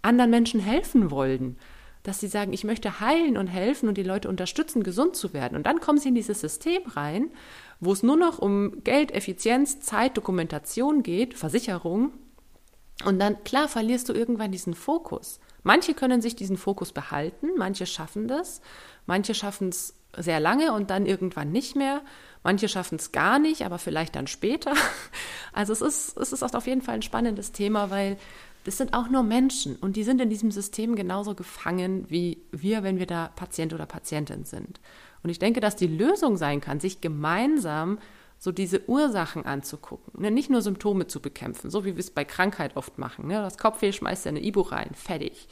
anderen 0.01 0.29
Menschen 0.29 0.59
helfen 0.59 1.09
wollen. 1.09 1.57
Dass 2.03 2.19
sie 2.19 2.27
sagen, 2.27 2.51
ich 2.51 2.65
möchte 2.65 2.99
heilen 2.99 3.37
und 3.37 3.47
helfen 3.47 3.87
und 3.87 3.97
die 3.97 4.03
Leute 4.03 4.27
unterstützen, 4.27 4.83
gesund 4.83 5.15
zu 5.15 5.31
werden. 5.31 5.55
Und 5.55 5.65
dann 5.65 5.79
kommen 5.79 5.99
sie 5.99 6.09
in 6.09 6.15
dieses 6.15 6.41
System 6.41 6.81
rein, 6.85 7.31
wo 7.79 7.93
es 7.93 8.03
nur 8.03 8.17
noch 8.17 8.39
um 8.39 8.83
Geld, 8.83 9.13
Effizienz, 9.13 9.79
Zeit, 9.79 10.17
Dokumentation 10.17 11.01
geht, 11.01 11.33
Versicherung. 11.33 12.11
Und 13.05 13.19
dann, 13.19 13.41
klar, 13.45 13.69
verlierst 13.69 14.09
du 14.09 14.13
irgendwann 14.13 14.51
diesen 14.51 14.73
Fokus. 14.73 15.39
Manche 15.63 15.93
können 15.93 16.21
sich 16.21 16.35
diesen 16.35 16.57
Fokus 16.57 16.91
behalten, 16.91 17.49
manche 17.57 17.85
schaffen 17.85 18.27
das, 18.27 18.61
manche 19.05 19.33
schaffen 19.33 19.69
es 19.69 19.95
sehr 20.17 20.39
lange 20.39 20.73
und 20.73 20.89
dann 20.89 21.05
irgendwann 21.05 21.51
nicht 21.51 21.75
mehr. 21.75 22.01
Manche 22.43 22.67
schaffen 22.67 22.95
es 22.95 23.11
gar 23.11 23.39
nicht, 23.39 23.63
aber 23.63 23.77
vielleicht 23.77 24.15
dann 24.15 24.27
später. 24.27 24.73
Also 25.53 25.73
es 25.73 25.81
ist, 25.81 26.17
es 26.17 26.31
ist 26.31 26.55
auf 26.55 26.65
jeden 26.65 26.81
Fall 26.81 26.95
ein 26.95 27.01
spannendes 27.01 27.51
Thema, 27.51 27.89
weil 27.89 28.17
das 28.63 28.77
sind 28.77 28.93
auch 28.93 29.09
nur 29.09 29.21
Menschen 29.21 29.75
und 29.75 29.97
die 29.97 30.05
sind 30.05 30.21
in 30.21 30.29
diesem 30.29 30.49
System 30.49 30.95
genauso 30.95 31.35
gefangen 31.35 32.05
wie 32.07 32.41
wir, 32.51 32.83
wenn 32.83 32.99
wir 32.99 33.05
da 33.05 33.27
Patient 33.35 33.73
oder 33.73 33.85
Patientin 33.85 34.45
sind. 34.45 34.79
Und 35.23 35.29
ich 35.29 35.39
denke, 35.39 35.59
dass 35.59 35.75
die 35.75 35.87
Lösung 35.87 36.37
sein 36.37 36.61
kann, 36.61 36.79
sich 36.79 37.01
gemeinsam 37.01 37.99
so 38.43 38.51
diese 38.51 38.89
Ursachen 38.89 39.45
anzugucken. 39.45 40.19
Ne? 40.19 40.31
Nicht 40.31 40.49
nur 40.49 40.63
Symptome 40.63 41.05
zu 41.05 41.21
bekämpfen, 41.21 41.69
so 41.69 41.85
wie 41.85 41.95
wir 41.95 41.99
es 41.99 42.09
bei 42.09 42.25
Krankheit 42.25 42.75
oft 42.75 42.97
machen. 42.97 43.27
Ne? 43.27 43.35
Das 43.35 43.59
Kopfweh 43.59 43.93
schmeißt 43.93 44.25
ja 44.25 44.29
eine 44.29 44.43
Ibu 44.43 44.61
rein, 44.61 44.89
fertig. 44.95 45.47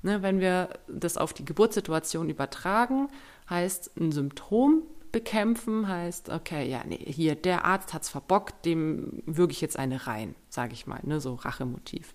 Ne, 0.00 0.22
wenn 0.22 0.40
wir 0.40 0.70
das 0.88 1.16
auf 1.16 1.32
die 1.32 1.44
Geburtssituation 1.44 2.28
übertragen, 2.28 3.08
heißt 3.48 3.92
ein 4.00 4.10
Symptom 4.10 4.82
bekämpfen, 5.12 5.86
heißt, 5.86 6.30
okay, 6.30 6.68
ja, 6.68 6.82
nee, 6.84 6.96
hier, 6.96 7.36
der 7.36 7.66
Arzt 7.66 7.92
hat 7.92 8.02
es 8.02 8.08
verbockt, 8.08 8.64
dem 8.64 9.22
würge 9.26 9.52
ich 9.52 9.60
jetzt 9.60 9.78
eine 9.78 10.08
rein, 10.08 10.34
sage 10.48 10.72
ich 10.72 10.88
mal, 10.88 10.98
ne, 11.04 11.20
so 11.20 11.34
Rachemotiv. 11.34 12.14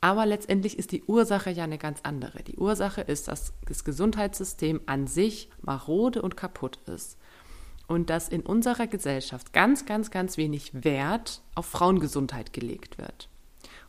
Aber 0.00 0.24
letztendlich 0.24 0.78
ist 0.78 0.92
die 0.92 1.04
Ursache 1.04 1.50
ja 1.50 1.64
eine 1.64 1.78
ganz 1.78 2.00
andere. 2.02 2.42
Die 2.42 2.56
Ursache 2.56 3.02
ist, 3.02 3.28
dass 3.28 3.52
das 3.68 3.84
Gesundheitssystem 3.84 4.80
an 4.86 5.06
sich 5.06 5.50
marode 5.60 6.22
und 6.22 6.38
kaputt 6.38 6.78
ist. 6.86 7.18
Und 7.90 8.08
dass 8.08 8.28
in 8.28 8.42
unserer 8.42 8.86
Gesellschaft 8.86 9.52
ganz, 9.52 9.84
ganz, 9.84 10.12
ganz 10.12 10.36
wenig 10.36 10.70
Wert 10.72 11.42
auf 11.56 11.66
Frauengesundheit 11.66 12.52
gelegt 12.52 12.98
wird. 12.98 13.28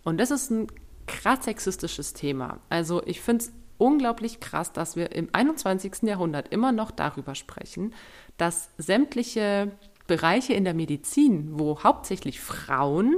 Und 0.03 0.17
das 0.17 0.31
ist 0.31 0.49
ein 0.49 0.67
krass 1.05 1.45
sexistisches 1.45 2.13
Thema. 2.13 2.61
Also 2.67 3.03
ich 3.05 3.21
finde 3.21 3.45
es 3.45 3.53
unglaublich 3.77 4.39
krass, 4.39 4.73
dass 4.73 4.95
wir 4.95 5.11
im 5.11 5.29
21. 5.33 6.01
Jahrhundert 6.01 6.51
immer 6.51 6.71
noch 6.71 6.89
darüber 6.89 7.35
sprechen, 7.35 7.93
dass 8.37 8.71
sämtliche 8.79 9.71
Bereiche 10.07 10.53
in 10.53 10.63
der 10.63 10.73
Medizin, 10.73 11.59
wo 11.59 11.83
hauptsächlich 11.83 12.39
Frauen 12.39 13.17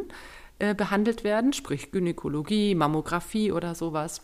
äh, 0.59 0.75
behandelt 0.75 1.23
werden, 1.23 1.53
sprich 1.53 1.91
Gynäkologie, 1.91 2.75
Mammographie 2.75 3.53
oder 3.53 3.73
sowas, 3.73 4.21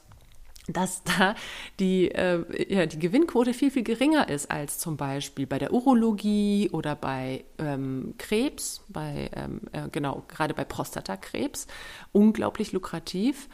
dass 0.73 1.03
da 1.03 1.35
die, 1.79 2.11
äh, 2.11 2.73
ja, 2.73 2.85
die 2.85 2.99
Gewinnquote 2.99 3.53
viel, 3.53 3.71
viel 3.71 3.83
geringer 3.83 4.29
ist 4.29 4.51
als 4.51 4.79
zum 4.79 4.97
Beispiel 4.97 5.47
bei 5.47 5.59
der 5.59 5.73
Urologie 5.73 6.69
oder 6.71 6.95
bei 6.95 7.43
ähm, 7.57 8.15
Krebs, 8.17 8.81
bei, 8.87 9.29
ähm, 9.33 9.61
äh, 9.71 9.89
genau, 9.91 10.23
gerade 10.27 10.53
bei 10.53 10.65
Prostatakrebs. 10.65 11.67
Unglaublich 12.11 12.71
lukrativ. 12.71 13.49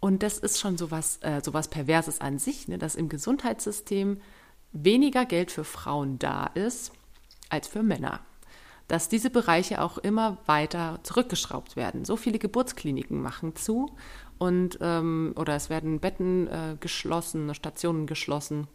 Und 0.00 0.22
das 0.22 0.38
ist 0.38 0.58
schon 0.58 0.78
sowas, 0.78 1.18
äh, 1.22 1.40
sowas 1.42 1.68
Perverses 1.68 2.20
an 2.20 2.38
sich, 2.38 2.68
ne, 2.68 2.78
dass 2.78 2.94
im 2.94 3.08
Gesundheitssystem 3.08 4.20
weniger 4.72 5.26
Geld 5.26 5.50
für 5.50 5.64
Frauen 5.64 6.18
da 6.18 6.46
ist 6.54 6.92
als 7.48 7.66
für 7.68 7.82
Männer 7.82 8.20
dass 8.90 9.08
diese 9.08 9.30
Bereiche 9.30 9.80
auch 9.82 9.98
immer 9.98 10.38
weiter 10.46 10.98
zurückgeschraubt 11.04 11.76
werden. 11.76 12.04
So 12.04 12.16
viele 12.16 12.40
Geburtskliniken 12.40 13.22
machen 13.22 13.54
zu 13.54 13.94
und 14.40 14.78
ähm, 14.80 15.34
oder 15.36 15.54
es 15.54 15.68
werden 15.68 16.00
Betten 16.00 16.48
äh, 16.48 16.76
geschlossen, 16.80 17.54
Stationen 17.54 18.06
geschlossen. 18.06 18.68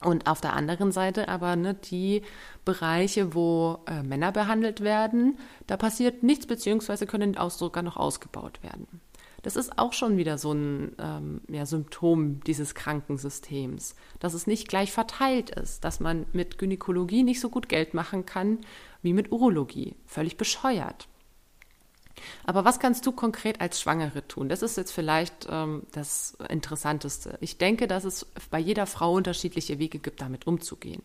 Und 0.00 0.26
auf 0.26 0.40
der 0.40 0.54
anderen 0.54 0.90
Seite 0.90 1.28
aber 1.28 1.54
ne, 1.54 1.74
die 1.74 2.22
Bereiche, 2.64 3.32
wo 3.32 3.78
äh, 3.86 4.02
Männer 4.02 4.32
behandelt 4.32 4.80
werden, 4.80 5.38
da 5.68 5.76
passiert 5.76 6.24
nichts, 6.24 6.48
beziehungsweise 6.48 7.06
können 7.06 7.38
auch 7.38 7.52
sogar 7.52 7.84
noch 7.84 7.96
ausgebaut 7.96 8.60
werden. 8.64 9.00
Das 9.42 9.54
ist 9.54 9.78
auch 9.78 9.92
schon 9.92 10.16
wieder 10.16 10.36
so 10.36 10.50
ein 10.52 10.96
ähm, 10.98 11.42
ja, 11.48 11.64
Symptom 11.64 12.40
dieses 12.40 12.74
Krankensystems, 12.74 13.94
dass 14.18 14.34
es 14.34 14.48
nicht 14.48 14.66
gleich 14.66 14.90
verteilt 14.90 15.50
ist, 15.50 15.84
dass 15.84 16.00
man 16.00 16.26
mit 16.32 16.58
Gynäkologie 16.58 17.22
nicht 17.22 17.40
so 17.40 17.50
gut 17.50 17.68
Geld 17.68 17.94
machen 17.94 18.26
kann 18.26 18.58
wie 19.00 19.12
mit 19.12 19.30
Urologie. 19.30 19.94
Völlig 20.06 20.36
bescheuert. 20.36 21.06
Aber 22.44 22.64
was 22.64 22.78
kannst 22.78 23.06
du 23.06 23.12
konkret 23.12 23.60
als 23.60 23.80
Schwangere 23.80 24.26
tun? 24.26 24.48
Das 24.48 24.62
ist 24.62 24.76
jetzt 24.76 24.92
vielleicht 24.92 25.46
ähm, 25.50 25.82
das 25.92 26.36
Interessanteste. 26.48 27.38
Ich 27.40 27.58
denke, 27.58 27.86
dass 27.86 28.04
es 28.04 28.26
bei 28.50 28.58
jeder 28.58 28.86
Frau 28.86 29.14
unterschiedliche 29.14 29.78
Wege 29.78 29.98
gibt, 29.98 30.20
damit 30.20 30.46
umzugehen. 30.46 31.02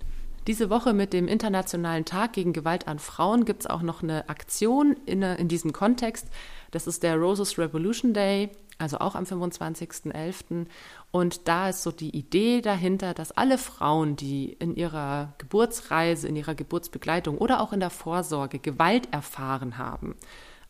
Diese 0.47 0.69
Woche 0.69 0.93
mit 0.93 1.11
dem 1.11 1.27
Internationalen 1.27 2.05
Tag 2.05 2.31
gegen 2.31 2.53
Gewalt 2.53 2.87
an 2.87 2.99
Frauen 2.99 3.43
gibt 3.43 3.63
es 3.63 3.67
auch 3.67 3.81
noch 3.81 4.01
eine 4.01 4.29
Aktion 4.29 4.95
in, 5.05 5.21
in 5.21 5.49
diesem 5.49 5.73
Kontext. 5.73 6.27
Das 6.71 6.87
ist 6.87 7.03
der 7.03 7.17
Roses 7.17 7.57
Revolution 7.57 8.13
Day, 8.13 8.49
also 8.77 8.99
auch 8.99 9.15
am 9.15 9.25
25.11. 9.25 10.67
Und 11.11 11.49
da 11.49 11.67
ist 11.67 11.83
so 11.83 11.91
die 11.91 12.15
Idee 12.15 12.61
dahinter, 12.61 13.13
dass 13.13 13.33
alle 13.33 13.57
Frauen, 13.57 14.15
die 14.15 14.53
in 14.53 14.75
ihrer 14.77 15.33
Geburtsreise, 15.37 16.29
in 16.29 16.37
ihrer 16.37 16.55
Geburtsbegleitung 16.55 17.37
oder 17.37 17.59
auch 17.59 17.73
in 17.73 17.81
der 17.81 17.89
Vorsorge 17.89 18.59
Gewalt 18.59 19.09
erfahren 19.11 19.77
haben, 19.77 20.15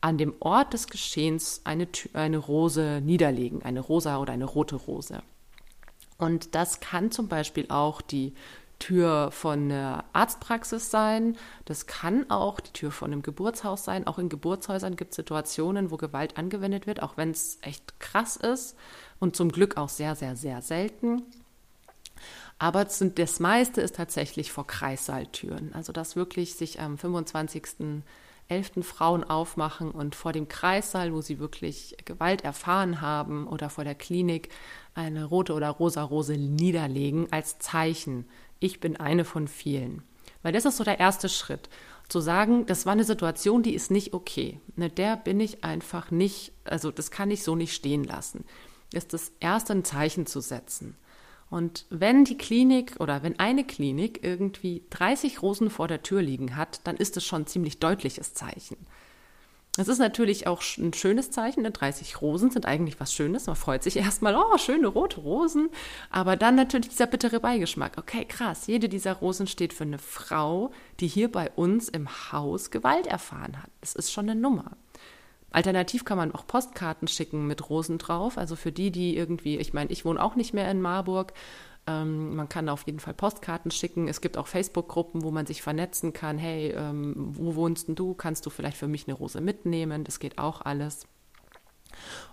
an 0.01 0.17
dem 0.17 0.33
Ort 0.39 0.73
des 0.73 0.88
Geschehens 0.88 1.62
eine, 1.63 1.88
eine 2.13 2.38
Rose 2.38 3.01
niederlegen, 3.03 3.63
eine 3.63 3.79
rosa 3.79 4.19
oder 4.19 4.33
eine 4.33 4.45
rote 4.45 4.75
Rose. 4.75 5.21
Und 6.17 6.55
das 6.55 6.79
kann 6.79 7.12
zum 7.12 7.27
Beispiel 7.27 7.65
auch 7.69 8.01
die 8.01 8.33
Tür 8.79 9.31
von 9.31 9.71
einer 9.71 10.05
Arztpraxis 10.13 10.91
sein. 10.91 11.36
Das 11.65 11.88
kann 11.88 12.29
auch 12.29 12.60
die 12.60 12.73
Tür 12.73 12.91
von 12.91 13.12
einem 13.12 13.23
Geburtshaus 13.23 13.83
sein. 13.83 14.05
Auch 14.05 14.19
in 14.19 14.29
Geburtshäusern 14.29 14.95
gibt 14.95 15.12
es 15.12 15.15
Situationen, 15.15 15.89
wo 15.89 15.97
Gewalt 15.97 16.38
angewendet 16.38 16.86
wird, 16.86 17.01
auch 17.01 17.17
wenn 17.17 17.31
es 17.31 17.57
echt 17.62 17.99
krass 17.99 18.36
ist 18.36 18.75
und 19.19 19.36
zum 19.36 19.51
Glück 19.51 19.77
auch 19.77 19.89
sehr, 19.89 20.15
sehr, 20.15 20.36
sehr 20.36 20.62
selten. 20.62 21.23
Aber 22.60 22.86
das 22.86 23.39
meiste 23.39 23.81
ist 23.81 23.95
tatsächlich 23.95 24.51
vor 24.51 24.65
Kreissaaltüren. 24.65 25.73
Also 25.73 25.93
dass 25.93 26.15
wirklich 26.15 26.55
sich 26.55 26.79
am 26.79 26.97
25 26.97 27.99
elften 28.47 28.83
Frauen 28.83 29.23
aufmachen 29.23 29.91
und 29.91 30.15
vor 30.15 30.31
dem 30.33 30.47
Kreissaal, 30.47 31.13
wo 31.13 31.21
sie 31.21 31.39
wirklich 31.39 31.97
Gewalt 32.05 32.43
erfahren 32.43 33.01
haben, 33.01 33.47
oder 33.47 33.69
vor 33.69 33.83
der 33.83 33.95
Klinik 33.95 34.49
eine 34.93 35.25
rote 35.25 35.53
oder 35.53 35.69
rosa 35.69 36.03
Rose 36.03 36.38
niederlegen 36.38 37.27
als 37.31 37.60
Zeichen 37.60 38.25
ich 38.60 38.79
bin 38.79 38.97
eine 38.97 39.25
von 39.25 39.47
vielen. 39.47 40.03
Weil 40.41 40.53
das 40.53 40.65
ist 40.65 40.77
so 40.77 40.83
der 40.83 40.99
erste 40.99 41.29
Schritt. 41.29 41.69
Zu 42.10 42.21
sagen, 42.21 42.65
das 42.65 42.86
war 42.86 42.93
eine 42.93 43.03
Situation, 43.03 43.63
die 43.63 43.75
ist 43.75 43.91
nicht 43.91 44.13
okay. 44.13 44.60
Ne, 44.75 44.89
der 44.89 45.17
bin 45.17 45.39
ich 45.39 45.63
einfach 45.63 46.10
nicht, 46.10 46.53
also 46.63 46.91
das 46.91 47.12
kann 47.12 47.31
ich 47.31 47.43
so 47.43 47.55
nicht 47.55 47.73
stehen 47.73 48.03
lassen. 48.03 48.45
Ist 48.93 49.13
das 49.13 49.31
erste 49.39 49.73
ein 49.73 49.83
Zeichen 49.83 50.25
zu 50.25 50.39
setzen. 50.39 50.95
Und 51.49 51.86
wenn 51.89 52.25
die 52.25 52.38
Klinik 52.38 52.95
oder 52.99 53.23
wenn 53.23 53.39
eine 53.39 53.63
Klinik 53.63 54.23
irgendwie 54.23 54.83
30 54.89 55.41
Rosen 55.41 55.69
vor 55.69 55.88
der 55.88 56.03
Tür 56.03 56.21
liegen 56.21 56.55
hat, 56.55 56.81
dann 56.83 56.97
ist 56.97 57.15
das 57.15 57.25
schon 57.25 57.43
ein 57.43 57.47
ziemlich 57.47 57.79
deutliches 57.79 58.33
Zeichen. 58.33 58.77
Es 59.79 59.88
ist 59.88 59.99
natürlich 59.99 60.47
auch 60.47 60.63
ein 60.79 60.91
schönes 60.93 61.29
Zeichen, 61.29 61.63
denn 61.63 61.71
30 61.71 62.19
Rosen 62.21 62.49
sind 62.49 62.65
eigentlich 62.65 62.99
was 62.99 63.13
Schönes. 63.13 63.45
Man 63.45 63.55
freut 63.55 63.83
sich 63.83 63.95
erstmal, 63.97 64.36
oh, 64.36 64.57
schöne 64.57 64.88
rote 64.88 65.21
Rosen. 65.21 65.69
Aber 66.10 66.36
dann 66.36 66.55
natürlich 66.55 66.89
dieser 66.89 67.05
bittere 67.05 67.39
Beigeschmack. 67.39 67.97
Okay, 67.97 68.25
krass, 68.25 68.65
jede 68.65 68.89
dieser 68.89 69.13
Rosen 69.13 69.45
steht 69.45 69.73
für 69.73 69.83
eine 69.83 69.99
Frau, 69.99 70.71
die 70.99 71.07
hier 71.07 71.31
bei 71.31 71.51
uns 71.51 71.89
im 71.89 72.10
Haus 72.31 72.71
Gewalt 72.71 73.05
erfahren 73.05 73.62
hat. 73.62 73.69
Das 73.81 73.93
ist 73.93 74.12
schon 74.12 74.29
eine 74.29 74.39
Nummer. 74.39 74.71
Alternativ 75.51 76.05
kann 76.05 76.17
man 76.17 76.33
auch 76.33 76.45
Postkarten 76.45 77.07
schicken 77.07 77.47
mit 77.47 77.69
Rosen 77.69 77.97
drauf. 77.97 78.38
Also 78.38 78.55
für 78.55 78.71
die, 78.71 78.91
die 78.91 79.15
irgendwie, 79.15 79.57
ich 79.57 79.73
meine, 79.73 79.91
ich 79.91 80.05
wohne 80.05 80.21
auch 80.21 80.36
nicht 80.36 80.53
mehr 80.53 80.69
in 80.69 80.81
Marburg, 80.81 81.33
ähm, 81.88 82.36
man 82.36 82.49
kann 82.49 82.69
auf 82.69 82.83
jeden 82.86 82.99
Fall 82.99 83.13
Postkarten 83.13 83.71
schicken. 83.71 84.07
Es 84.07 84.21
gibt 84.21 84.38
auch 84.38 84.47
Facebook-Gruppen, 84.47 85.23
wo 85.23 85.31
man 85.31 85.45
sich 85.45 85.62
vernetzen 85.62 86.13
kann. 86.13 86.38
Hey, 86.38 86.71
ähm, 86.71 87.13
wo 87.15 87.55
wohnst 87.55 87.88
denn 87.88 87.95
du? 87.95 88.13
Kannst 88.13 88.45
du 88.45 88.49
vielleicht 88.49 88.77
für 88.77 88.89
mich 88.89 89.07
eine 89.07 89.15
Rose 89.15 89.41
mitnehmen? 89.41 90.03
Das 90.03 90.19
geht 90.19 90.38
auch 90.38 90.62
alles. 90.62 91.07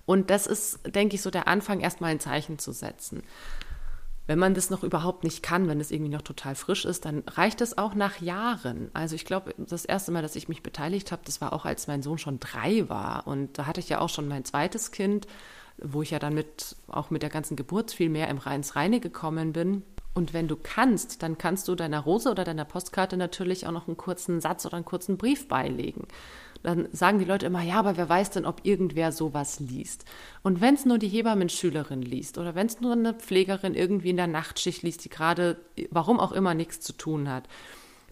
Und 0.06 0.30
das 0.30 0.46
ist, 0.46 0.80
denke 0.94 1.14
ich, 1.14 1.22
so 1.22 1.30
der 1.30 1.48
Anfang, 1.48 1.80
erstmal 1.80 2.10
ein 2.10 2.20
Zeichen 2.20 2.58
zu 2.58 2.72
setzen. 2.72 3.22
Wenn 4.26 4.38
man 4.38 4.54
das 4.54 4.70
noch 4.70 4.82
überhaupt 4.82 5.22
nicht 5.22 5.42
kann, 5.42 5.68
wenn 5.68 5.80
es 5.80 5.90
irgendwie 5.90 6.12
noch 6.12 6.22
total 6.22 6.54
frisch 6.54 6.84
ist, 6.84 7.04
dann 7.04 7.24
reicht 7.26 7.60
es 7.60 7.76
auch 7.76 7.94
nach 7.94 8.20
Jahren. 8.20 8.90
Also 8.94 9.14
ich 9.14 9.26
glaube, 9.26 9.54
das 9.58 9.84
erste 9.84 10.12
Mal, 10.12 10.22
dass 10.22 10.36
ich 10.36 10.48
mich 10.48 10.62
beteiligt 10.62 11.12
habe, 11.12 11.22
das 11.26 11.40
war 11.40 11.52
auch, 11.52 11.66
als 11.66 11.86
mein 11.86 12.02
Sohn 12.02 12.18
schon 12.18 12.40
drei 12.40 12.88
war. 12.88 13.26
Und 13.26 13.58
da 13.58 13.66
hatte 13.66 13.80
ich 13.80 13.90
ja 13.90 14.00
auch 14.00 14.08
schon 14.08 14.26
mein 14.26 14.44
zweites 14.44 14.92
Kind 14.92 15.26
wo 15.78 16.02
ich 16.02 16.10
ja 16.10 16.18
dann 16.18 16.34
mit, 16.34 16.76
auch 16.88 17.10
mit 17.10 17.22
der 17.22 17.30
ganzen 17.30 17.56
Geburt 17.56 17.90
viel 17.90 18.08
mehr 18.08 18.28
im 18.28 18.38
Reins 18.38 18.76
Reine 18.76 19.00
gekommen 19.00 19.52
bin. 19.52 19.82
Und 20.14 20.32
wenn 20.32 20.46
du 20.46 20.56
kannst, 20.56 21.22
dann 21.22 21.38
kannst 21.38 21.66
du 21.66 21.74
deiner 21.74 22.00
Rose 22.00 22.30
oder 22.30 22.44
deiner 22.44 22.64
Postkarte 22.64 23.16
natürlich 23.16 23.66
auch 23.66 23.72
noch 23.72 23.88
einen 23.88 23.96
kurzen 23.96 24.40
Satz 24.40 24.64
oder 24.64 24.76
einen 24.76 24.84
kurzen 24.84 25.18
Brief 25.18 25.48
beilegen. 25.48 26.06
Dann 26.64 26.88
sagen 26.92 27.18
die 27.18 27.26
Leute 27.26 27.44
immer, 27.44 27.62
ja, 27.62 27.74
aber 27.74 27.98
wer 27.98 28.08
weiß 28.08 28.30
denn, 28.30 28.46
ob 28.46 28.62
irgendwer 28.64 29.12
sowas 29.12 29.60
liest. 29.60 30.06
Und 30.42 30.62
wenn 30.62 30.74
es 30.74 30.86
nur 30.86 30.98
die 30.98 31.08
Hebammenschülerin 31.08 32.00
liest 32.00 32.38
oder 32.38 32.54
wenn 32.54 32.66
es 32.66 32.80
nur 32.80 32.92
eine 32.92 33.12
Pflegerin 33.12 33.74
irgendwie 33.74 34.10
in 34.10 34.16
der 34.16 34.26
Nachtschicht 34.26 34.82
liest, 34.82 35.04
die 35.04 35.10
gerade, 35.10 35.58
warum 35.90 36.18
auch 36.18 36.32
immer, 36.32 36.54
nichts 36.54 36.80
zu 36.80 36.94
tun 36.94 37.28
hat, 37.28 37.48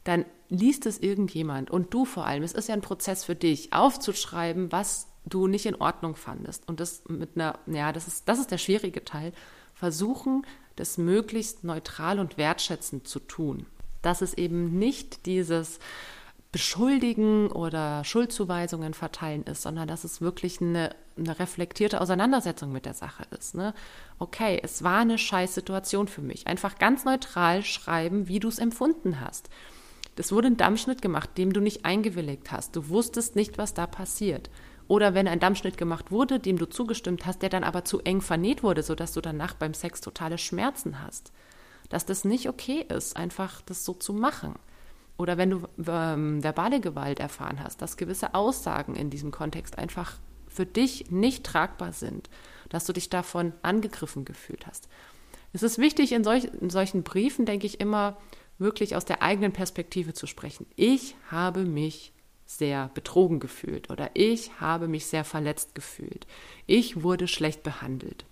dann 0.05 0.27
liest 0.51 0.85
es 0.85 0.99
irgendjemand 0.99 1.71
und 1.71 1.95
du 1.95 2.05
vor 2.05 2.27
allem. 2.27 2.43
Es 2.43 2.53
ist 2.53 2.69
ja 2.69 2.75
ein 2.75 2.83
Prozess 2.83 3.25
für 3.25 3.35
dich, 3.35 3.73
aufzuschreiben, 3.73 4.71
was 4.71 5.09
du 5.25 5.47
nicht 5.47 5.65
in 5.65 5.77
Ordnung 5.77 6.15
fandest. 6.15 6.69
Und 6.69 6.79
das 6.79 7.05
mit 7.09 7.31
einer, 7.37 7.59
ja, 7.67 7.91
das 7.91 8.07
ist, 8.07 8.29
das 8.29 8.39
ist 8.39 8.51
der 8.51 8.59
schwierige 8.59 9.03
Teil. 9.03 9.33
Versuchen, 9.73 10.45
das 10.77 10.99
möglichst 10.99 11.65
neutral 11.65 12.19
und 12.19 12.37
wertschätzend 12.37 13.09
zu 13.09 13.19
tun. 13.19 13.65
Dass 14.03 14.21
es 14.21 14.35
eben 14.35 14.79
nicht 14.79 15.25
dieses 15.25 15.79
Beschuldigen 16.53 17.51
oder 17.51 18.05
Schuldzuweisungen 18.05 18.93
verteilen 18.93 19.43
ist, 19.45 19.63
sondern 19.63 19.89
dass 19.89 20.05
es 20.05 20.21
wirklich 20.21 20.61
eine, 20.61 20.95
eine 21.17 21.39
reflektierte 21.39 21.99
Auseinandersetzung 21.99 22.71
mit 22.71 22.85
der 22.85 22.93
Sache 22.93 23.25
ist. 23.37 23.55
Ne? 23.55 23.73
Okay, 24.19 24.61
es 24.63 24.85
war 24.85 24.99
eine 24.99 25.17
Scheißsituation 25.17 26.09
für 26.09 26.21
mich. 26.21 26.47
Einfach 26.47 26.79
ganz 26.79 27.07
neutral 27.07 27.63
schreiben, 27.63 28.29
wie 28.29 28.39
du 28.39 28.49
es 28.49 28.59
empfunden 28.59 29.19
hast. 29.19 29.49
Das 30.17 30.31
wurde 30.31 30.49
ein 30.49 30.59
Dammschnitt 30.59 31.01
gemacht, 31.01 31.31
dem 31.39 31.55
du 31.55 31.61
nicht 31.63 31.87
eingewilligt 31.87 32.53
hast. 32.53 32.77
Du 32.77 32.91
wusstest 32.91 33.35
nicht, 33.35 33.57
was 33.57 33.73
da 33.73 33.87
passiert. 33.87 34.51
Oder 34.89 35.15
wenn 35.15 35.29
ein 35.29 35.41
Dammschnitt 35.41 35.79
gemacht 35.79 36.11
wurde, 36.11 36.39
dem 36.39 36.59
du 36.59 36.67
zugestimmt 36.67 37.25
hast, 37.25 37.41
der 37.41 37.49
dann 37.49 37.65
aber 37.65 37.87
zu 37.87 38.01
eng 38.01 38.21
vernäht 38.21 38.63
wurde, 38.63 38.83
sodass 38.83 39.13
du 39.13 39.23
danach 39.23 39.55
beim 39.55 39.73
Sex 39.73 40.03
totale 40.03 40.37
Schmerzen 40.37 41.03
hast. 41.03 41.33
Dass 41.89 42.05
das 42.05 42.27
nicht 42.27 42.51
okay 42.51 42.85
ist, 42.87 43.17
einfach 43.17 43.63
das 43.63 43.87
so 43.87 43.95
zu 43.95 44.13
machen. 44.13 44.57
Oder 45.23 45.39
wenn 45.39 45.51
du 45.51 45.69
ähm, 45.87 46.43
verbale 46.43 46.81
Gewalt 46.81 47.21
erfahren 47.21 47.63
hast, 47.63 47.81
dass 47.81 47.97
gewisse 47.97 48.35
Aussagen 48.35 48.97
in 48.97 49.09
diesem 49.09 49.31
Kontext 49.31 49.79
einfach 49.79 50.15
für 50.49 50.67
dich 50.67 51.13
nicht 51.13 51.45
tragbar 51.45 51.93
sind, 51.93 52.29
dass 52.71 52.87
du 52.87 52.93
dich 52.93 53.09
davon 53.09 53.53
angegriffen 53.63 54.25
gefühlt 54.25 54.67
hast. 54.67 54.89
Es 55.53 55.63
ist 55.63 55.79
wichtig, 55.79 56.11
in, 56.11 56.25
solch, 56.25 56.49
in 56.61 56.71
solchen 56.71 57.05
Briefen, 57.05 57.47
denke 57.47 57.67
ich, 57.67 57.79
immer 57.79 58.17
wirklich 58.59 58.97
aus 58.97 59.05
der 59.05 59.23
eigenen 59.23 59.53
Perspektive 59.53 60.13
zu 60.13 60.27
sprechen. 60.27 60.67
Ich 60.75 61.15
habe 61.31 61.67
mich 61.67 62.13
sehr 62.45 62.91
betrogen 62.93 63.39
gefühlt 63.39 63.91
oder 63.91 64.11
ich 64.15 64.61
habe 64.61 64.89
mich 64.89 65.07
sehr 65.07 65.23
verletzt 65.25 65.77
gefühlt. 65.77 66.27
Ich 66.67 67.05
wurde 67.05 67.29
schlecht 67.29 67.63
behandelt. 67.63 68.25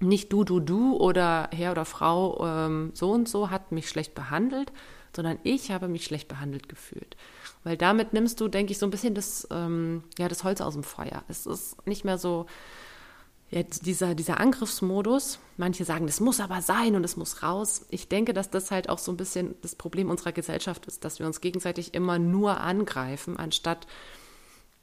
Nicht 0.00 0.32
du, 0.32 0.42
du, 0.42 0.58
du 0.58 0.96
oder 0.96 1.50
Herr 1.52 1.72
oder 1.72 1.84
Frau 1.84 2.46
ähm, 2.46 2.92
so 2.94 3.10
und 3.10 3.28
so 3.28 3.50
hat 3.50 3.72
mich 3.72 3.90
schlecht 3.90 4.14
behandelt, 4.14 4.72
sondern 5.16 5.38
ich 5.42 5.70
habe 5.70 5.88
mich 5.88 6.04
schlecht 6.04 6.28
behandelt 6.28 6.68
gefühlt. 6.68 7.16
Weil 7.62 7.76
damit 7.76 8.12
nimmst 8.12 8.40
du, 8.40 8.48
denke 8.48 8.72
ich, 8.72 8.78
so 8.78 8.86
ein 8.86 8.90
bisschen 8.90 9.14
das, 9.14 9.48
ähm, 9.50 10.04
ja, 10.18 10.28
das 10.28 10.44
Holz 10.44 10.60
aus 10.60 10.74
dem 10.74 10.82
Feuer. 10.82 11.24
Es 11.28 11.46
ist 11.46 11.86
nicht 11.86 12.04
mehr 12.04 12.18
so, 12.18 12.46
Jetzt 13.54 13.86
dieser, 13.86 14.16
dieser 14.16 14.40
Angriffsmodus, 14.40 15.38
manche 15.56 15.84
sagen, 15.84 16.06
das 16.06 16.18
muss 16.18 16.40
aber 16.40 16.60
sein 16.60 16.96
und 16.96 17.04
es 17.04 17.16
muss 17.16 17.44
raus. 17.44 17.86
Ich 17.88 18.08
denke, 18.08 18.32
dass 18.34 18.50
das 18.50 18.72
halt 18.72 18.88
auch 18.88 18.98
so 18.98 19.12
ein 19.12 19.16
bisschen 19.16 19.54
das 19.62 19.76
Problem 19.76 20.10
unserer 20.10 20.32
Gesellschaft 20.32 20.86
ist, 20.86 21.04
dass 21.04 21.20
wir 21.20 21.26
uns 21.26 21.40
gegenseitig 21.40 21.94
immer 21.94 22.18
nur 22.18 22.60
angreifen, 22.60 23.36
anstatt 23.36 23.86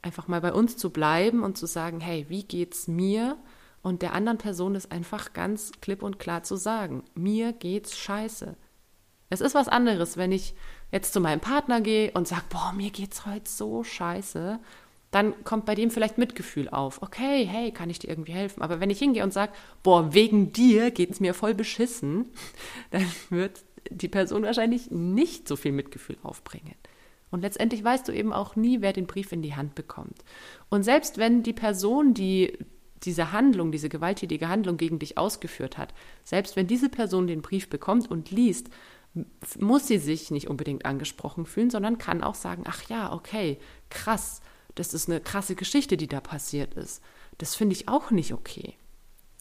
einfach 0.00 0.26
mal 0.26 0.40
bei 0.40 0.54
uns 0.54 0.78
zu 0.78 0.88
bleiben 0.88 1.42
und 1.42 1.58
zu 1.58 1.66
sagen, 1.66 2.00
hey, 2.00 2.24
wie 2.30 2.44
geht's 2.44 2.88
mir? 2.88 3.36
Und 3.82 4.00
der 4.00 4.14
anderen 4.14 4.38
Person 4.38 4.74
ist 4.74 4.90
einfach 4.90 5.34
ganz 5.34 5.72
klipp 5.82 6.02
und 6.02 6.18
klar 6.18 6.42
zu 6.42 6.56
sagen, 6.56 7.04
mir 7.14 7.52
geht's 7.52 7.98
scheiße. 7.98 8.56
Es 9.32 9.40
ist 9.40 9.54
was 9.54 9.68
anderes, 9.68 10.16
wenn 10.16 10.32
ich 10.32 10.54
jetzt 10.90 11.12
zu 11.12 11.20
meinem 11.20 11.40
Partner 11.40 11.80
gehe 11.80 12.10
und 12.12 12.28
sage, 12.28 12.44
boah, 12.50 12.72
mir 12.72 12.90
geht's 12.90 13.24
heute 13.26 13.50
so 13.50 13.82
scheiße 13.82 14.60
dann 15.12 15.44
kommt 15.44 15.66
bei 15.66 15.74
dem 15.74 15.90
vielleicht 15.90 16.16
Mitgefühl 16.18 16.70
auf. 16.70 17.02
Okay, 17.02 17.44
hey, 17.44 17.70
kann 17.70 17.90
ich 17.90 17.98
dir 17.98 18.08
irgendwie 18.08 18.32
helfen? 18.32 18.62
Aber 18.62 18.80
wenn 18.80 18.88
ich 18.88 18.98
hingehe 18.98 19.22
und 19.22 19.32
sage, 19.32 19.52
boah, 19.82 20.14
wegen 20.14 20.52
dir 20.52 20.90
geht 20.90 21.10
es 21.10 21.20
mir 21.20 21.34
voll 21.34 21.54
beschissen, 21.54 22.30
dann 22.90 23.06
wird 23.28 23.62
die 23.90 24.08
Person 24.08 24.42
wahrscheinlich 24.42 24.90
nicht 24.90 25.46
so 25.46 25.56
viel 25.56 25.72
Mitgefühl 25.72 26.16
aufbringen. 26.22 26.74
Und 27.30 27.42
letztendlich 27.42 27.84
weißt 27.84 28.08
du 28.08 28.12
eben 28.12 28.32
auch 28.32 28.56
nie, 28.56 28.80
wer 28.80 28.94
den 28.94 29.06
Brief 29.06 29.32
in 29.32 29.42
die 29.42 29.54
Hand 29.54 29.74
bekommt. 29.74 30.24
Und 30.70 30.82
selbst 30.82 31.18
wenn 31.18 31.42
die 31.42 31.52
Person, 31.52 32.14
die 32.14 32.58
diese 33.02 33.32
Handlung, 33.32 33.70
diese 33.70 33.88
gewalttätige 33.88 34.48
Handlung 34.48 34.76
gegen 34.78 34.98
dich 34.98 35.18
ausgeführt 35.18 35.76
hat, 35.76 35.92
selbst 36.24 36.56
wenn 36.56 36.66
diese 36.68 36.88
Person 36.88 37.26
den 37.26 37.42
Brief 37.42 37.68
bekommt 37.68 38.10
und 38.10 38.30
liest, 38.30 38.70
muss 39.58 39.86
sie 39.86 39.98
sich 39.98 40.30
nicht 40.30 40.48
unbedingt 40.48 40.84
angesprochen 40.84 41.46
fühlen, 41.46 41.70
sondern 41.70 41.98
kann 41.98 42.22
auch 42.22 42.34
sagen, 42.34 42.64
ach 42.66 42.88
ja, 42.88 43.12
okay, 43.12 43.58
krass, 43.90 44.40
das 44.74 44.94
ist 44.94 45.08
eine 45.08 45.20
krasse 45.20 45.54
Geschichte, 45.54 45.96
die 45.96 46.08
da 46.08 46.20
passiert 46.20 46.74
ist. 46.74 47.02
Das 47.38 47.54
finde 47.54 47.74
ich 47.74 47.88
auch 47.88 48.10
nicht 48.10 48.32
okay. 48.32 48.74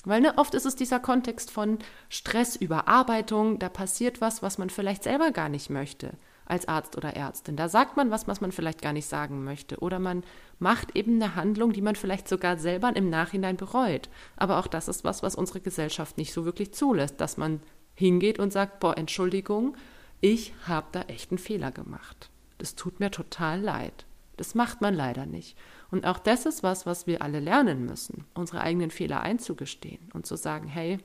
Weil 0.04 0.22
ne, 0.22 0.34
oft 0.38 0.56
ist 0.56 0.66
es 0.66 0.76
dieser 0.76 1.00
Kontext 1.00 1.52
von 1.52 1.78
Stress, 2.10 2.56
Überarbeitung, 2.56 3.60
da 3.60 3.70
passiert 3.70 4.20
was, 4.20 4.42
was 4.42 4.58
man 4.58 4.70
vielleicht 4.70 5.04
selber 5.04 5.32
gar 5.32 5.48
nicht 5.48 5.70
möchte 5.70 6.12
als 6.46 6.68
Arzt 6.68 6.98
oder 6.98 7.16
Ärztin. 7.16 7.56
Da 7.56 7.70
sagt 7.70 7.96
man 7.96 8.12
was, 8.12 8.28
was 8.28 8.42
man 8.42 8.52
vielleicht 8.52 8.82
gar 8.82 8.92
nicht 8.92 9.06
sagen 9.06 9.44
möchte. 9.44 9.80
Oder 9.80 10.00
man 10.00 10.24
macht 10.60 10.98
eben 10.98 11.16
eine 11.16 11.36
Handlung, 11.36 11.72
die 11.72 11.82
man 11.82 11.96
vielleicht 11.96 12.28
sogar 12.28 12.58
selber 12.58 12.94
im 12.96 13.10
Nachhinein 13.10 13.56
bereut. 13.56 14.10
Aber 14.36 14.58
auch 14.58 14.68
das 14.68 14.90
ist 14.90 15.06
was, 15.06 15.24
was 15.24 15.36
unsere 15.36 15.62
Gesellschaft 15.62 16.18
nicht 16.18 16.34
so 16.34 16.44
wirklich 16.44 16.74
zulässt, 16.74 17.22
dass 17.22 17.38
man 17.38 17.62
hingeht 18.02 18.40
und 18.40 18.52
sagt, 18.52 18.82
boah, 18.82 18.98
Entschuldigung, 18.98 19.78
ich 20.20 20.54
habe 20.68 20.88
da 20.92 21.04
echt 21.04 21.32
einen 21.32 21.38
Fehler 21.38 21.72
gemacht. 21.72 22.30
Das 22.58 22.76
tut 22.76 23.00
mir 23.00 23.12
total 23.12 23.62
leid. 23.62 24.06
Das 24.38 24.56
macht 24.56 24.82
man 24.82 24.94
leider 24.94 25.26
nicht. 25.26 25.58
Und 25.92 26.06
auch 26.06 26.20
das 26.20 26.46
ist 26.46 26.64
was, 26.64 26.86
was 26.86 27.08
wir 27.08 27.22
alle 27.22 27.40
lernen 27.40 27.86
müssen, 27.86 28.26
unsere 28.34 28.62
eigenen 28.62 28.92
Fehler 28.92 29.22
einzugestehen 29.22 30.10
und 30.14 30.26
zu 30.26 30.36
sagen, 30.36 30.68
hey, 30.68 31.00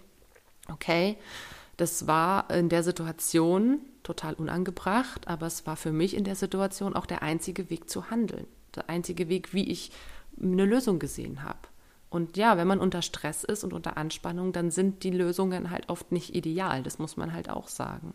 okay, 0.73 1.17
das 1.77 2.07
war 2.07 2.51
in 2.51 2.69
der 2.69 2.83
Situation 2.83 3.81
total 4.03 4.35
unangebracht, 4.35 5.29
aber 5.29 5.47
es 5.47 5.67
war 5.67 5.77
für 5.77 5.93
mich 5.93 6.17
in 6.17 6.25
der 6.25 6.37
Situation 6.37 6.95
auch 6.95 7.07
der 7.07 7.23
einzige 7.23 7.69
Weg 7.69 7.91
zu 7.91 8.11
handeln, 8.11 8.47
der 8.75 8.89
einzige 8.89 9.29
Weg, 9.29 9.53
wie 9.53 9.69
ich 9.71 9.91
eine 10.41 10.65
Lösung 10.65 10.99
gesehen 10.99 11.43
habe. 11.43 11.59
Und 12.09 12.37
ja, 12.37 12.57
wenn 12.57 12.69
man 12.69 12.81
unter 12.81 13.03
Stress 13.03 13.45
ist 13.45 13.65
und 13.65 13.73
unter 13.73 13.97
Anspannung, 13.97 14.53
dann 14.53 14.71
sind 14.71 15.03
die 15.03 15.11
Lösungen 15.11 15.71
halt 15.71 15.89
oft 15.89 16.13
nicht 16.13 16.35
ideal, 16.35 16.83
das 16.83 16.99
muss 16.99 17.17
man 17.17 17.33
halt 17.33 17.51
auch 17.51 17.69
sagen. 17.69 18.15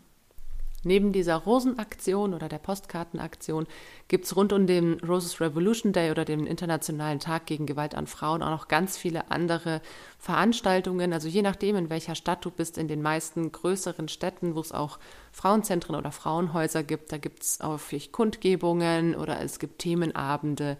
Neben 0.84 1.12
dieser 1.12 1.36
Rosenaktion 1.36 2.34
oder 2.34 2.48
der 2.48 2.58
Postkartenaktion 2.58 3.66
gibt 4.08 4.24
es 4.24 4.34
rund 4.34 4.52
um 4.52 4.66
den 4.66 4.94
Roses 5.00 5.40
Revolution 5.40 5.92
Day 5.92 6.10
oder 6.10 6.24
den 6.24 6.44
Internationalen 6.44 7.20
Tag 7.20 7.46
gegen 7.46 7.66
Gewalt 7.66 7.94
an 7.94 8.08
Frauen 8.08 8.42
auch 8.42 8.50
noch 8.50 8.66
ganz 8.66 8.96
viele 8.96 9.30
andere 9.30 9.80
Veranstaltungen. 10.18 11.12
Also 11.12 11.28
je 11.28 11.42
nachdem, 11.42 11.76
in 11.76 11.88
welcher 11.88 12.16
Stadt 12.16 12.44
du 12.44 12.50
bist, 12.50 12.78
in 12.78 12.88
den 12.88 13.00
meisten 13.00 13.52
größeren 13.52 14.08
Städten, 14.08 14.56
wo 14.56 14.60
es 14.60 14.72
auch 14.72 14.98
Frauenzentren 15.30 15.94
oder 15.94 16.10
Frauenhäuser 16.10 16.82
gibt, 16.82 17.12
da 17.12 17.18
gibt 17.18 17.44
es 17.44 17.60
häufig 17.62 18.10
Kundgebungen 18.10 19.14
oder 19.14 19.40
es 19.40 19.60
gibt 19.60 19.78
Themenabende. 19.78 20.78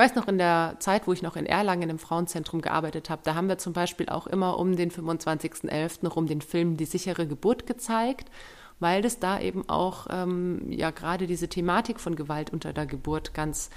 Ich 0.00 0.06
weiß 0.06 0.14
noch 0.14 0.28
in 0.28 0.38
der 0.38 0.76
Zeit, 0.78 1.06
wo 1.06 1.12
ich 1.12 1.20
noch 1.20 1.36
in 1.36 1.44
Erlangen 1.44 1.90
im 1.90 1.98
Frauenzentrum 1.98 2.62
gearbeitet 2.62 3.10
habe, 3.10 3.20
da 3.22 3.34
haben 3.34 3.50
wir 3.50 3.58
zum 3.58 3.74
Beispiel 3.74 4.08
auch 4.08 4.26
immer 4.26 4.58
um 4.58 4.74
den 4.74 4.90
25.11. 4.90 6.08
rum 6.08 6.26
den 6.26 6.40
Film 6.40 6.78
Die 6.78 6.86
sichere 6.86 7.26
Geburt 7.26 7.66
gezeigt 7.66 8.30
weil 8.78 9.02
das 9.02 9.18
da 9.18 9.38
eben 9.38 9.68
auch 9.68 10.06
ähm, 10.08 10.62
ja 10.70 10.90
gerade 10.90 11.26
diese 11.26 11.48
Thematik 11.48 12.00
von 12.00 12.16
Gewalt 12.16 12.50
unter 12.50 12.72
der 12.72 12.86
Geburt 12.86 13.34
ganz 13.34 13.68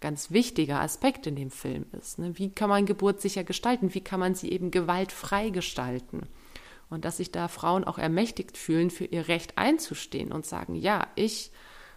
ganz 0.00 0.30
wichtiger 0.30 0.82
Aspekt 0.82 1.26
in 1.26 1.34
dem 1.34 1.50
Film 1.50 1.86
ist. 1.98 2.18
Ne? 2.18 2.32
Wie 2.34 2.50
kann 2.50 2.68
man 2.68 2.84
Geburt 2.84 3.22
sicher 3.22 3.42
gestalten? 3.42 3.94
Wie 3.94 4.02
kann 4.02 4.20
man 4.20 4.34
sie 4.34 4.52
eben 4.52 4.70
gewaltfrei 4.70 5.48
gestalten? 5.48 6.28
Und 6.90 7.06
dass 7.06 7.16
sich 7.16 7.32
da 7.32 7.48
Frauen 7.48 7.84
auch 7.84 7.96
ermächtigt 7.96 8.58
fühlen, 8.58 8.90
für 8.90 9.06
ihr 9.06 9.28
Recht 9.28 9.56
einzustehen 9.56 10.30
und 10.30 10.44
sagen, 10.44 10.74
ja, 10.74 11.06
ich 11.14 11.52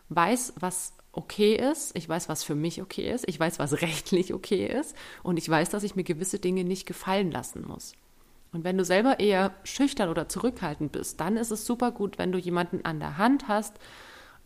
weiß, 0.07 0.53
was 0.57 0.93
okay 1.13 1.55
ist, 1.55 1.95
ich 1.95 2.09
weiß, 2.09 2.27
was 2.27 2.43
für 2.43 2.55
mich 2.55 2.81
okay 2.81 3.09
ist, 3.09 3.27
ich 3.29 3.39
weiß, 3.39 3.59
was 3.59 3.81
rechtlich 3.81 4.33
okay 4.33 4.67
ist 4.67 4.95
und 5.21 5.37
ich 5.37 5.47
weiß, 5.47 5.69
dass 5.69 5.83
ich 5.83 5.95
mir 5.95 6.03
gewisse 6.03 6.39
Dinge 6.39 6.63
nicht 6.63 6.85
gefallen 6.85 7.31
lassen 7.31 7.65
muss. 7.65 7.93
Und 8.51 8.63
wenn 8.63 8.77
du 8.77 8.85
selber 8.85 9.19
eher 9.19 9.55
schüchtern 9.63 10.09
oder 10.09 10.29
zurückhaltend 10.29 10.91
bist, 10.91 11.19
dann 11.19 11.37
ist 11.37 11.51
es 11.51 11.65
super 11.65 11.91
gut, 11.91 12.17
wenn 12.17 12.31
du 12.31 12.37
jemanden 12.37 12.85
an 12.85 12.99
der 12.99 13.17
Hand 13.17 13.47
hast, 13.47 13.79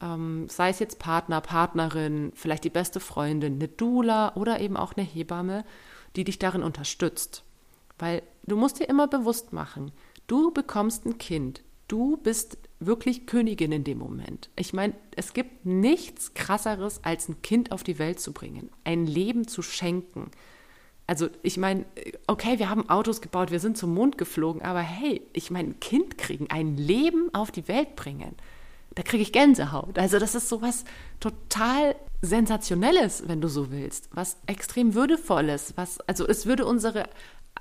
ähm, 0.01 0.47
sei 0.49 0.69
es 0.69 0.79
jetzt 0.79 0.99
Partner, 0.99 1.41
Partnerin, 1.41 2.31
vielleicht 2.35 2.63
die 2.63 2.69
beste 2.69 2.99
Freundin, 2.99 3.55
eine 3.55 3.67
Dula 3.67 4.35
oder 4.35 4.61
eben 4.61 4.77
auch 4.77 4.93
eine 4.95 5.05
Hebamme, 5.05 5.65
die 6.15 6.23
dich 6.23 6.39
darin 6.39 6.63
unterstützt. 6.63 7.43
Weil 7.99 8.21
du 8.45 8.55
musst 8.55 8.79
dir 8.79 8.87
immer 8.87 9.07
bewusst 9.07 9.53
machen, 9.53 9.91
du 10.27 10.51
bekommst 10.51 11.05
ein 11.05 11.17
Kind, 11.17 11.63
du 11.87 12.17
bist 12.17 12.57
wirklich 12.79 13.25
Königin 13.25 13.71
in 13.71 13.83
dem 13.83 13.97
Moment. 13.97 14.49
Ich 14.55 14.73
meine, 14.73 14.93
es 15.15 15.33
gibt 15.33 15.65
nichts 15.65 16.33
krasseres, 16.33 17.03
als 17.03 17.27
ein 17.27 17.41
Kind 17.41 17.71
auf 17.71 17.83
die 17.83 17.99
Welt 17.99 18.19
zu 18.19 18.33
bringen, 18.33 18.69
ein 18.83 19.05
Leben 19.05 19.47
zu 19.47 19.61
schenken. 19.61 20.31
Also 21.07 21.29
ich 21.41 21.57
meine, 21.57 21.85
okay, 22.27 22.59
wir 22.59 22.69
haben 22.69 22.89
Autos 22.89 23.21
gebaut, 23.21 23.49
wir 23.49 23.59
sind 23.59 23.77
zum 23.77 23.93
Mond 23.93 24.17
geflogen, 24.17 24.61
aber 24.61 24.81
hey, 24.81 25.21
ich 25.33 25.49
meine, 25.49 25.69
ein 25.69 25.79
Kind 25.79 26.17
kriegen, 26.17 26.47
ein 26.49 26.75
Leben 26.75 27.33
auf 27.33 27.49
die 27.49 27.67
Welt 27.67 27.95
bringen, 27.95 28.35
da 28.93 29.03
kriege 29.03 29.23
ich 29.23 29.31
Gänsehaut. 29.31 29.97
Also 29.97 30.19
das 30.19 30.35
ist 30.35 30.49
sowas 30.49 30.83
total 31.19 31.95
sensationelles, 32.21 33.27
wenn 33.27 33.41
du 33.41 33.47
so 33.47 33.71
willst, 33.71 34.09
was 34.11 34.37
extrem 34.47 34.95
würdevolles, 34.95 35.73
was 35.77 35.99
also 36.01 36.27
es 36.27 36.45
würde 36.45 36.65
unsere 36.65 37.07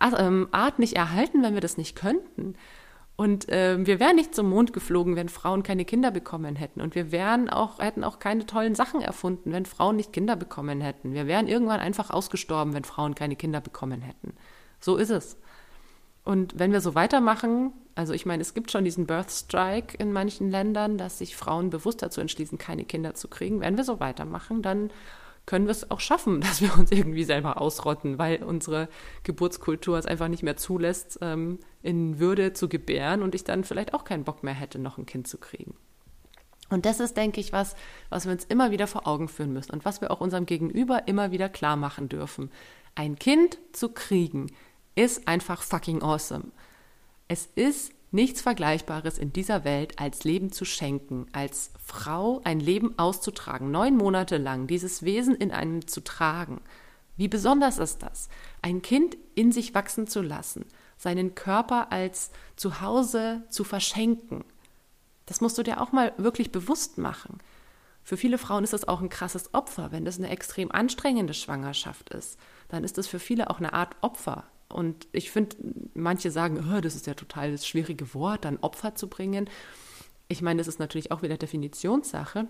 ähm, 0.01 0.49
Art 0.51 0.79
nicht 0.79 0.97
erhalten, 0.97 1.43
wenn 1.43 1.55
wir 1.55 1.61
das 1.61 1.77
nicht 1.77 1.95
könnten. 1.95 2.55
Und 3.17 3.49
äh, 3.49 3.85
wir 3.85 3.99
wären 3.99 4.17
nicht 4.17 4.35
zum 4.35 4.51
Mond 4.51 4.75
geflogen, 4.75 5.17
wenn 5.17 5.31
Frauen 5.31 5.63
keine 5.63 5.87
Kinder 5.87 6.11
bekommen 6.11 6.55
hätten. 6.55 6.83
Und 6.83 6.95
wir 6.95 7.13
wären 7.13 7.49
auch, 7.49 7.79
hätten 7.79 8.05
auch 8.05 8.19
keine 8.19 8.45
tollen 8.45 8.75
Sachen 8.75 9.01
erfunden, 9.01 9.53
wenn 9.53 9.65
Frauen 9.65 9.97
nicht 9.97 10.13
Kinder 10.13 10.37
bekommen 10.37 10.83
hätten. 10.83 11.15
Wir 11.15 11.27
wären 11.27 11.49
irgendwann 11.49 11.81
einfach 11.81 12.11
ausgestorben, 12.11 12.75
wenn 12.75 12.85
Frauen 12.85 13.15
keine 13.15 13.37
Kinder 13.37 13.63
bekommen 13.63 14.03
hätten. 14.03 14.35
So 14.81 14.97
ist 14.97 15.11
es. 15.11 15.39
Und 16.25 16.59
wenn 16.59 16.73
wir 16.73 16.83
so 16.83 16.95
weitermachen, 16.95 17.73
also 17.95 18.13
ich 18.13 18.27
meine, 18.27 18.43
es 18.43 18.53
gibt 18.53 18.71
schon 18.71 18.85
diesen 18.85 19.07
Birth 19.07 19.31
Strike 19.31 19.97
in 19.97 20.13
manchen 20.13 20.51
Ländern, 20.51 20.99
dass 20.99 21.19
sich 21.19 21.37
Frauen 21.37 21.71
bewusst 21.71 22.03
dazu 22.03 22.21
entschließen, 22.21 22.59
keine 22.59 22.85
Kinder 22.85 23.15
zu 23.15 23.29
kriegen. 23.29 23.61
Wenn 23.61 23.79
wir 23.79 23.85
so 23.85 24.01
weitermachen, 24.01 24.61
dann 24.61 24.91
können 25.47 25.67
wir 25.67 25.73
es 25.73 25.91
auch 25.91 26.01
schaffen, 26.01 26.41
dass 26.43 26.61
wir 26.61 26.77
uns 26.77 26.91
irgendwie 26.91 27.25
selber 27.25 27.61
ausrotten, 27.61 28.19
weil 28.19 28.43
unsere 28.43 28.89
Geburtskultur 29.23 29.99
es 29.99 30.07
einfach 30.07 30.29
nicht 30.29 30.43
mehr 30.43 30.57
zulässt, 30.57 31.19
ähm, 31.23 31.61
in 31.83 32.19
Würde 32.19 32.53
zu 32.53 32.69
gebären 32.69 33.23
und 33.23 33.35
ich 33.35 33.45
dann 33.45 33.65
vielleicht 33.65 33.95
auch 33.95 34.05
keinen 34.05 34.25
Bock 34.25 34.43
mehr 34.43 34.55
hätte, 34.55 34.79
noch 34.79 34.99
ein 34.99 35.07
Kind 35.07 35.29
zu 35.29 35.39
kriegen. 35.39 35.75
Und 36.69 36.85
das 36.85 36.99
ist, 36.99 37.17
denke 37.17 37.41
ich, 37.41 37.53
was, 37.53 37.77
was 38.11 38.25
wir 38.25 38.33
uns 38.33 38.45
immer 38.45 38.73
wieder 38.73 38.89
vor 38.89 39.07
Augen 39.07 39.29
führen 39.29 39.53
müssen 39.53 39.73
und 39.73 39.85
was 39.85 40.01
wir 40.01 40.11
auch 40.11 40.21
unserem 40.21 40.47
Gegenüber 40.47 41.07
immer 41.07 41.31
wieder 41.31 41.49
klar 41.49 41.77
machen 41.77 42.09
dürfen. 42.09 42.51
Ein 42.97 43.17
Kind 43.17 43.59
zu 43.73 43.91
kriegen 43.91 44.51
ist 44.97 45.29
einfach 45.29 45.63
fucking 45.63 46.03
awesome. 46.03 46.47
Es 47.29 47.47
ist 47.55 47.93
nichts 48.17 48.41
Vergleichbares 48.41 49.19
in 49.19 49.33
dieser 49.33 49.63
Welt, 49.63 50.01
als 50.01 50.25
Leben 50.25 50.51
zu 50.51 50.65
schenken, 50.65 51.27
als 51.31 51.71
Frau 51.85 52.41
ein 52.43 52.59
Leben 52.59 52.99
auszutragen, 52.99 53.71
neun 53.71 53.97
Monate 53.97 54.39
lang 54.39 54.67
dieses 54.67 55.05
Wesen 55.05 55.37
in 55.37 55.53
einem 55.53 55.87
zu 55.87 56.03
tragen. 56.03 56.61
Wie 57.17 57.29
besonders 57.29 57.79
ist 57.79 58.03
das, 58.03 58.29
ein 58.61 58.83
Kind 58.83 59.17
in 59.37 59.53
sich 59.53 59.75
wachsen 59.75 60.09
zu 60.09 60.21
lassen, 60.21 60.65
seinen 60.97 61.35
Körper 61.37 61.93
als 61.93 62.33
Zuhause 62.57 63.45
zu 63.51 63.63
verschenken. 63.63 64.45
Das 65.27 65.41
musst 65.41 65.57
du 65.59 65.63
dir 65.63 65.81
auch 65.81 65.93
mal 65.93 66.13
wirklich 66.17 66.51
bewusst 66.51 66.99
machen. 66.99 67.39
Für 68.03 68.17
viele 68.17 68.39
Frauen 68.39 68.65
ist 68.65 68.73
das 68.73 68.87
auch 68.89 69.01
ein 69.01 69.09
krasses 69.09 69.53
Opfer, 69.55 69.93
wenn 69.93 70.05
das 70.05 70.19
eine 70.19 70.31
extrem 70.31 70.71
anstrengende 70.71 71.35
Schwangerschaft 71.35 72.11
ist. 72.11 72.39
Dann 72.69 72.85
ist 72.85 72.99
das 72.99 73.07
für 73.07 73.19
viele 73.19 73.51
auch 73.51 73.59
eine 73.59 73.73
Art 73.73 73.97
Opfer. 74.01 74.45
Und 74.69 75.07
ich 75.13 75.31
finde, 75.31 75.57
manche 75.95 76.31
sagen, 76.31 76.73
oh, 76.73 76.81
das 76.81 76.97
ist 76.97 77.07
ja 77.07 77.15
total 77.15 77.53
das 77.53 77.67
schwierige 77.67 78.15
Wort, 78.15 78.45
dann 78.45 78.59
Opfer 78.59 78.95
zu 78.95 79.09
bringen. 79.09 79.49
Ich 80.29 80.43
meine, 80.43 80.59
das 80.59 80.69
ist 80.69 80.81
natürlich 80.81 81.13
auch 81.13 81.23
wieder 81.23 81.37
Definitionssache. 81.37 82.49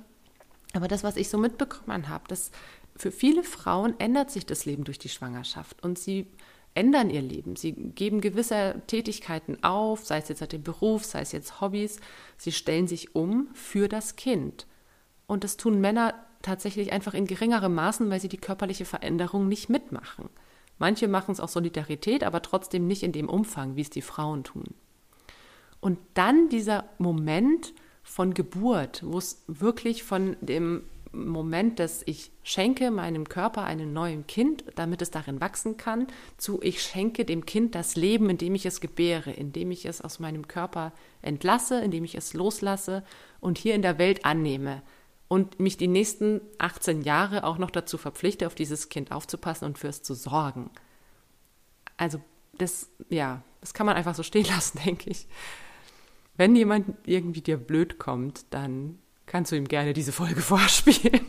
Aber 0.73 0.89
das, 0.89 1.05
was 1.05 1.17
ich 1.17 1.29
so 1.29 1.39
mitbekommen 1.39 2.09
habe, 2.09 2.25
dass 2.29 2.51
für 2.97 3.13
viele 3.13 3.43
Frauen 3.45 3.99
ändert 4.01 4.31
sich 4.31 4.47
das 4.47 4.65
Leben 4.65 4.85
durch 4.85 4.99
die 4.99 5.09
Schwangerschaft 5.09 5.83
und 5.83 5.99
sie 5.99 6.27
ändern 6.75 7.11
ihr 7.11 7.23
Leben. 7.23 7.57
Sie 7.57 7.73
geben 7.73 8.21
gewisse 8.21 8.83
Tätigkeiten 8.87 9.63
auf, 9.63 10.05
sei 10.05 10.19
es 10.19 10.29
jetzt 10.29 10.53
den 10.53 10.63
Beruf, 10.63 11.05
sei 11.05 11.21
es 11.21 11.33
jetzt 11.33 11.61
Hobbys. 11.61 12.01
Sie 12.37 12.53
stellen 12.53 12.87
sich 12.87 13.15
um 13.15 13.49
für 13.55 13.89
das 13.89 14.17
Kind. 14.17 14.67
Und 15.27 15.43
das 15.45 15.57
tun 15.57 15.81
Männer 15.81 16.15
tatsächlich 16.43 16.93
einfach 16.93 17.15
in 17.15 17.27
geringerem 17.27 17.75
Maßen, 17.75 18.09
weil 18.11 18.21
sie 18.21 18.29
die 18.29 18.37
körperliche 18.37 18.85
Veränderung 18.85 19.49
nicht 19.49 19.69
mitmachen. 19.69 20.29
Manche 20.79 21.09
machen 21.09 21.33
es 21.33 21.41
aus 21.41 21.53
Solidarität, 21.53 22.25
aber 22.25 22.43
trotzdem 22.43 22.87
nicht 22.87 23.03
in 23.03 23.13
dem 23.13 23.29
Umfang, 23.29 23.77
wie 23.77 23.83
es 23.83 23.91
die 23.91 24.03
Frauen 24.03 24.45
tun. 24.45 24.65
Und 25.81 25.99
dann 26.15 26.49
dieser 26.49 26.85
Moment 26.99 27.73
von 28.03 28.35
Geburt, 28.35 29.03
wo 29.05 29.19
es 29.19 29.43
wirklich 29.47 30.03
von 30.05 30.37
dem 30.41 30.83
Moment, 31.13 31.79
dass 31.79 32.03
ich 32.05 32.31
schenke 32.43 32.91
meinem 32.91 33.29
Körper 33.29 33.65
einem 33.65 33.93
neuen 33.93 34.27
Kind, 34.27 34.65
damit 34.75 35.01
es 35.01 35.11
darin 35.11 35.41
wachsen 35.41 35.77
kann, 35.77 36.07
zu 36.37 36.61
ich 36.63 36.83
schenke 36.83 37.25
dem 37.25 37.47
Kind 37.47 37.75
das 37.75 37.97
Leben, 37.97 38.29
indem 38.29 38.55
ich 38.55 38.67
es 38.67 38.81
gebäre, 38.81 39.33
indem 39.33 39.71
ich 39.71 39.87
es 39.87 40.03
aus 40.03 40.19
meinem 40.19 40.47
Körper 40.47 40.93
entlasse, 41.23 41.81
indem 41.81 42.05
ich 42.05 42.15
es 42.15 42.35
loslasse 42.35 43.03
und 43.41 43.59
hier 43.59 43.75
in 43.75 43.83
der 43.83 43.99
Welt 43.99 44.25
annehme 44.25 44.83
und 45.29 45.59
mich 45.59 45.77
die 45.77 45.89
nächsten 45.89 46.41
18 46.59 47.03
Jahre 47.03 47.45
auch 47.45 47.59
noch 47.59 47.71
dazu 47.71 47.99
verpflichte, 47.99 48.47
auf 48.47 48.55
dieses 48.55 48.89
Kind 48.89 49.13
aufzupassen 49.13 49.65
und 49.65 49.79
für 49.79 49.89
es 49.89 50.03
zu 50.03 50.15
sorgen. 50.15 50.71
Also 51.97 52.21
das, 52.59 52.89
ja, 53.09 53.43
das 53.61 53.75
kann 53.75 53.87
man 53.87 53.97
einfach 53.97 54.15
so 54.15 54.23
stehen 54.23 54.47
lassen, 54.49 54.81
denke 54.85 55.11
ich. 55.11 55.27
Wenn 56.37 56.55
jemand 56.55 56.95
irgendwie 57.07 57.41
dir 57.41 57.57
blöd 57.57 57.99
kommt, 57.99 58.45
dann 58.51 58.99
kannst 59.25 59.53
du 59.53 59.57
ihm 59.57 59.69
gerne 59.69 59.93
diese 59.93 60.13
Folge 60.13 60.41
vorspielen. 60.41 61.27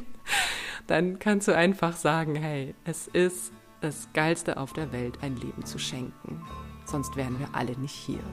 Dann 0.86 1.20
kannst 1.20 1.48
du 1.48 1.56
einfach 1.56 1.96
sagen, 1.96 2.36
hey, 2.36 2.76
es 2.86 3.08
ist 3.08 3.52
das 3.82 4.10
Geilste 4.14 4.58
auf 4.58 4.74
der 4.74 4.92
Welt, 4.92 5.20
ein 5.22 5.36
Leben 5.36 5.66
zu 5.66 5.80
schenken. 5.80 6.46
Sonst 6.86 7.16
wären 7.16 7.40
wir 7.40 7.50
alle 7.54 7.78
nicht 7.78 7.94
hier. 7.94 8.24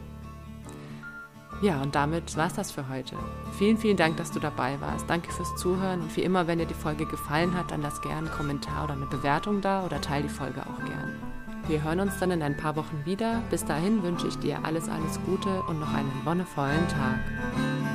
Ja, 1.65 1.81
und 1.81 1.95
damit 1.95 2.37
war 2.37 2.49
es 2.49 2.53
das 2.53 2.71
für 2.71 2.91
heute. 2.91 3.17
Vielen, 3.57 3.79
vielen 3.79 3.97
Dank, 3.97 4.19
dass 4.19 4.31
du 4.31 4.39
dabei 4.39 4.79
warst. 4.83 5.09
Danke 5.09 5.33
fürs 5.33 5.57
Zuhören. 5.57 6.03
Und 6.03 6.15
wie 6.15 6.21
immer, 6.21 6.47
wenn 6.47 6.59
dir 6.59 6.67
die 6.67 6.75
Folge 6.75 7.07
gefallen 7.07 7.57
hat, 7.57 7.71
dann 7.71 7.81
lass 7.81 8.03
gerne 8.03 8.29
einen 8.29 8.37
Kommentar 8.37 8.85
oder 8.85 8.93
eine 8.93 9.07
Bewertung 9.07 9.63
da 9.63 9.83
oder 9.83 9.99
teile 9.99 10.25
die 10.25 10.29
Folge 10.29 10.61
auch 10.61 10.85
gern. 10.85 11.15
Wir 11.67 11.83
hören 11.83 12.01
uns 12.01 12.19
dann 12.19 12.33
in 12.33 12.43
ein 12.43 12.59
paar 12.59 12.77
Wochen 12.77 13.07
wieder. 13.07 13.41
Bis 13.49 13.65
dahin 13.65 14.03
wünsche 14.03 14.29
ich 14.29 14.39
dir 14.41 14.63
alles, 14.63 14.91
alles 14.91 15.19
Gute 15.25 15.63
und 15.63 15.81
noch 15.81 15.95
einen 15.95 16.13
wonnevollen 16.27 16.87
Tag. 16.89 17.94